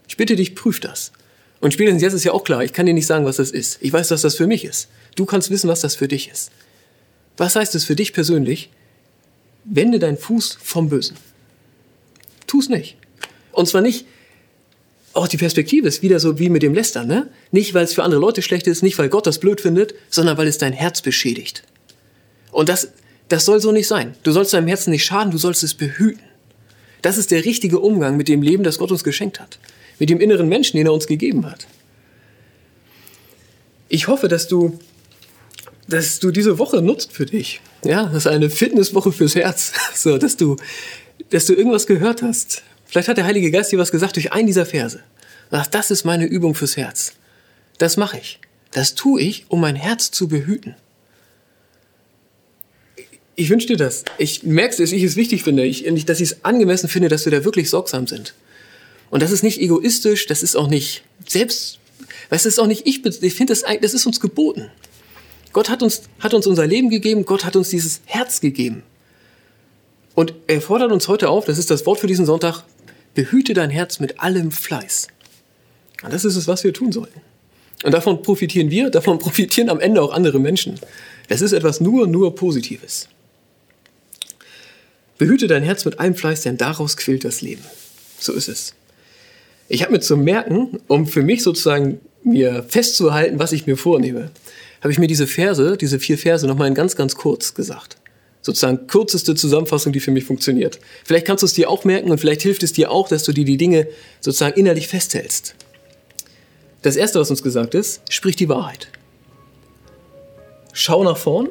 Ich 0.07 0.19
bitte 0.19 0.37
dich, 0.37 0.55
prüf 0.55 0.81
das. 0.81 1.13
Und 1.61 1.73
spätestens 1.73 2.03
jetzt 2.03 2.13
ist 2.13 2.25
ja 2.25 2.33
auch 2.33 2.45
klar, 2.45 2.63
ich 2.63 2.75
kann 2.75 2.85
dir 2.85 2.93
nicht 2.93 3.07
sagen, 3.07 3.25
was 3.25 3.37
das 3.37 3.53
ist. 3.53 3.79
Ich 3.81 3.91
weiß, 3.91 4.11
was 4.11 4.21
das 4.21 4.37
für 4.37 4.47
mich 4.47 4.67
ist. 4.67 4.89
Du 5.15 5.25
kannst 5.25 5.49
wissen, 5.49 5.69
was 5.69 5.81
das 5.81 5.95
für 5.95 6.09
dich 6.09 6.29
ist. 6.29 6.51
Was 7.39 7.57
heißt 7.57 7.75
es 7.75 7.87
für 7.87 7.97
dich 7.97 8.13
persönlich? 8.13 8.69
Wende 9.65 9.99
deinen 9.99 10.19
Fuß 10.19 10.59
vom 10.63 10.91
Bösen. 10.91 11.17
Tu 12.47 12.61
es 12.61 12.69
nicht. 12.69 12.99
Und 13.53 13.67
zwar 13.67 13.81
nicht, 13.81 14.05
auch 15.15 15.29
die 15.29 15.37
Perspektive 15.37 15.89
ist 15.89 16.03
wieder 16.03 16.21
so 16.21 16.39
wie 16.39 16.49
mit 16.49 16.63
dem 16.63 16.75
Lästern, 16.75 17.07
ne? 17.07 17.29
Nicht, 17.51 17.75
weil 17.75 17.85
es 17.85 17.93
für 17.93 18.03
andere 18.03 18.21
Leute 18.21 18.43
schlecht 18.43 18.67
ist, 18.67 18.83
nicht, 18.83 18.99
weil 18.99 19.09
Gott 19.09 19.27
das 19.27 19.39
blöd 19.39 19.61
findet, 19.61 19.95
sondern 20.09 20.39
weil 20.39 20.47
es 20.47 20.59
dein 20.59 20.73
Herz 20.73 21.03
beschädigt. 21.03 21.63
Und 22.51 22.69
das, 22.69 22.89
das 23.29 23.45
soll 23.45 23.61
so 23.61 23.73
nicht 23.73 23.89
sein. 23.89 24.15
Du 24.23 24.33
sollst 24.33 24.53
deinem 24.53 24.69
Herzen 24.69 24.91
nicht 24.91 25.05
schaden, 25.05 25.31
du 25.31 25.39
sollst 25.39 25.63
es 25.63 25.75
behüten. 25.75 26.23
Das 27.03 27.19
ist 27.19 27.31
der 27.31 27.45
richtige 27.45 27.81
Umgang 27.81 28.17
mit 28.17 28.29
dem 28.29 28.43
Leben, 28.43 28.63
das 28.63 28.79
Gott 28.79 28.93
uns 28.93 29.05
geschenkt 29.05 29.41
hat. 29.41 29.59
Mit 29.99 30.09
dem 30.09 30.21
inneren 30.21 30.49
Menschen, 30.49 30.77
den 30.77 30.87
er 30.87 30.93
uns 30.93 31.07
gegeben 31.07 31.47
hat. 31.47 31.67
Ich 33.89 34.09
hoffe, 34.09 34.29
dass 34.29 34.49
du, 34.49 34.79
dass 35.89 36.21
du 36.21 36.31
diese 36.31 36.59
Woche 36.59 36.81
nutzt 36.81 37.13
für 37.13 37.27
dich. 37.27 37.61
Ja, 37.85 38.05
das 38.05 38.25
ist 38.25 38.27
eine 38.29 38.51
Fitnesswoche 38.51 39.13
fürs 39.13 39.35
Herz. 39.35 39.73
So, 39.95 40.17
dass 40.17 40.37
du 40.37 40.57
dass 41.31 41.47
du 41.47 41.55
irgendwas 41.55 41.87
gehört 41.87 42.23
hast. 42.23 42.63
Vielleicht 42.93 43.09
hat 43.09 43.17
der 43.17 43.25
Heilige 43.25 43.51
Geist 43.51 43.73
dir 43.73 43.79
was 43.79 43.91
gesagt 43.91 44.17
durch 44.17 44.35
einen 44.35 44.47
dieser 44.47 44.67
Verse. 44.67 45.01
sagst, 45.51 45.75
das 45.75 45.91
ist 45.91 46.05
meine 46.05 46.27
Übung 46.27 46.55
fürs 46.55 46.77
Herz. 46.77 47.15
Das 47.79 47.97
mache 47.97 48.19
ich. 48.19 48.39
Das 48.71 48.95
tue 48.95 49.19
ich, 49.23 49.47
um 49.49 49.63
mein 49.63 49.77
Herz 49.77 50.11
zu 50.11 50.29
behüten. 50.29 50.75
Ich 53.35 53.49
wünsche 53.49 53.67
dir 53.67 53.79
das. 53.79 54.05
Ich 54.19 54.43
merke, 54.43 54.77
dass 54.77 54.93
ich 54.93 55.03
es 55.05 55.17
wichtig 55.17 55.43
finde, 55.43 55.65
ich, 55.65 55.85
dass 56.05 56.21
ich 56.21 56.33
es 56.33 56.45
angemessen 56.45 56.87
finde, 56.87 57.09
dass 57.09 57.25
wir 57.25 57.33
da 57.33 57.47
wirklich 57.47 57.71
sorgsam 57.71 58.07
sind. 58.07 58.35
Und 59.09 59.23
das 59.23 59.31
ist 59.31 59.43
nicht 59.43 59.59
egoistisch, 59.59 60.27
das 60.27 60.43
ist 60.43 60.55
auch 60.55 60.69
nicht 60.69 61.03
selbst, 61.27 61.79
weißt 62.29 62.45
das 62.45 62.53
ist 62.53 62.59
auch 62.59 62.67
nicht 62.67 62.87
ich, 62.87 63.03
ich 63.07 63.35
finde 63.35 63.55
das, 63.55 63.65
das 63.81 63.95
ist 63.95 64.05
uns 64.05 64.21
geboten. 64.21 64.71
Gott 65.55 65.71
hat 65.71 65.83
uns, 65.83 66.03
hat 66.21 66.35
uns 66.35 66.47
unser 66.47 66.67
Leben 66.67 66.91
gegeben, 66.91 67.25
Gott 67.25 67.47
hat 67.47 67.57
uns 67.57 67.71
dieses 67.71 68.03
Herz 68.05 68.43
gegeben. 68.43 68.83
Und 70.15 70.35
er 70.47 70.61
fordert 70.61 70.93
uns 70.93 71.09
heute 71.09 71.31
auf, 71.31 71.47
das 71.47 71.57
ist 71.57 71.71
das 71.71 71.87
Wort 71.87 71.99
für 71.99 72.07
diesen 72.07 72.27
Sonntag, 72.27 72.65
behüte 73.15 73.55
dein 73.55 73.71
Herz 73.71 74.01
mit 74.01 74.21
allem 74.21 74.51
Fleiß. 74.51 75.09
Und 76.03 76.13
das 76.13 76.25
ist 76.25 76.37
es, 76.37 76.49
was 76.49 76.65
wir 76.65 76.73
tun 76.73 76.93
sollten. 76.93 77.21
Und 77.85 77.93
davon 77.93 78.23
profitieren 78.23 78.71
wir, 78.71 78.91
davon 78.91 79.19
profitieren 79.21 79.71
am 79.71 79.81
Ende 79.81 80.03
auch 80.03 80.13
andere 80.13 80.39
Menschen. 80.39 80.79
Es 81.29 81.41
ist 81.41 81.53
etwas 81.53 81.81
nur, 81.81 82.07
nur 82.07 82.35
Positives. 82.35 83.09
Behüte 85.19 85.47
dein 85.47 85.63
Herz 85.63 85.85
mit 85.85 86.01
allem 86.01 86.15
Fleiß, 86.15 86.43
denn 86.43 86.57
daraus 86.57 86.97
quillt 86.97 87.25
das 87.25 87.43
Leben. 87.43 87.63
So 88.19 88.33
ist 88.33 88.49
es. 88.49 88.75
Ich 89.69 89.83
habe 89.83 89.93
mir 89.93 90.01
zu 90.01 90.17
merken, 90.17 90.81
um 90.89 91.07
für 91.07 91.23
mich 91.23 91.43
sozusagen 91.43 92.01
mir 92.25 92.65
festzuhalten, 92.69 93.39
was 93.39 93.53
ich 93.53 93.67
mir 93.67 93.77
vornehme, 93.77 94.31
habe 94.81 94.93
ich 94.93 94.99
mir 94.99 95.07
diese 95.07 95.27
Verse, 95.27 95.77
diese 95.77 96.01
vier 96.01 96.19
Verse 96.19 96.47
nochmal 96.47 96.69
in 96.69 96.75
ganz, 96.75 96.97
ganz 96.97 97.15
kurz 97.15 97.55
gesagt 97.55 98.02
sozusagen 98.43 98.87
kürzeste 98.87 99.35
Zusammenfassung, 99.35 99.93
die 99.93 100.01
für 100.01 100.11
mich 100.11 100.25
funktioniert. 100.25 100.79
Vielleicht 101.05 101.27
kannst 101.27 101.43
du 101.43 101.47
es 101.47 101.55
dir 101.55 101.71
auch 101.71 101.85
merken 101.85 102.11
und 102.11 102.19
vielleicht 102.19 102.43
hilft 102.43 102.63
es 102.63 102.73
dir 102.73 102.91
auch, 102.91 103.09
dass 103.09 103.23
du 103.23 103.33
dir 103.33 103.45
die 103.45 103.57
Dinge 103.57 103.89
sozusagen 104.21 104.59
innerlich 104.59 104.89
festhältst. 104.89 105.55
Das 106.83 106.97
erste, 106.97 107.21
was 107.21 107.31
uns 107.31 107.43
gesagt 107.43 107.75
ist, 107.75 108.03
sprich 108.11 108.37
die 108.37 108.49
Wahrheit. 108.49 108.89
Schau 110.73 111.05
nach 111.05 111.17
vorn, 111.17 111.49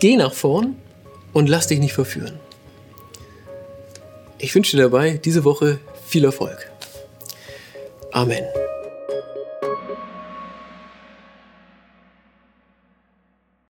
geh 0.00 0.16
nach 0.16 0.34
vorn 0.34 0.76
und 1.32 1.48
lass 1.48 1.66
dich 1.66 1.78
nicht 1.78 1.94
verführen. 1.94 2.38
Ich 4.38 4.54
wünsche 4.54 4.76
dir 4.76 4.84
dabei 4.84 5.12
diese 5.16 5.44
Woche 5.44 5.80
viel 6.06 6.24
Erfolg. 6.24 6.70
Amen. 8.12 8.44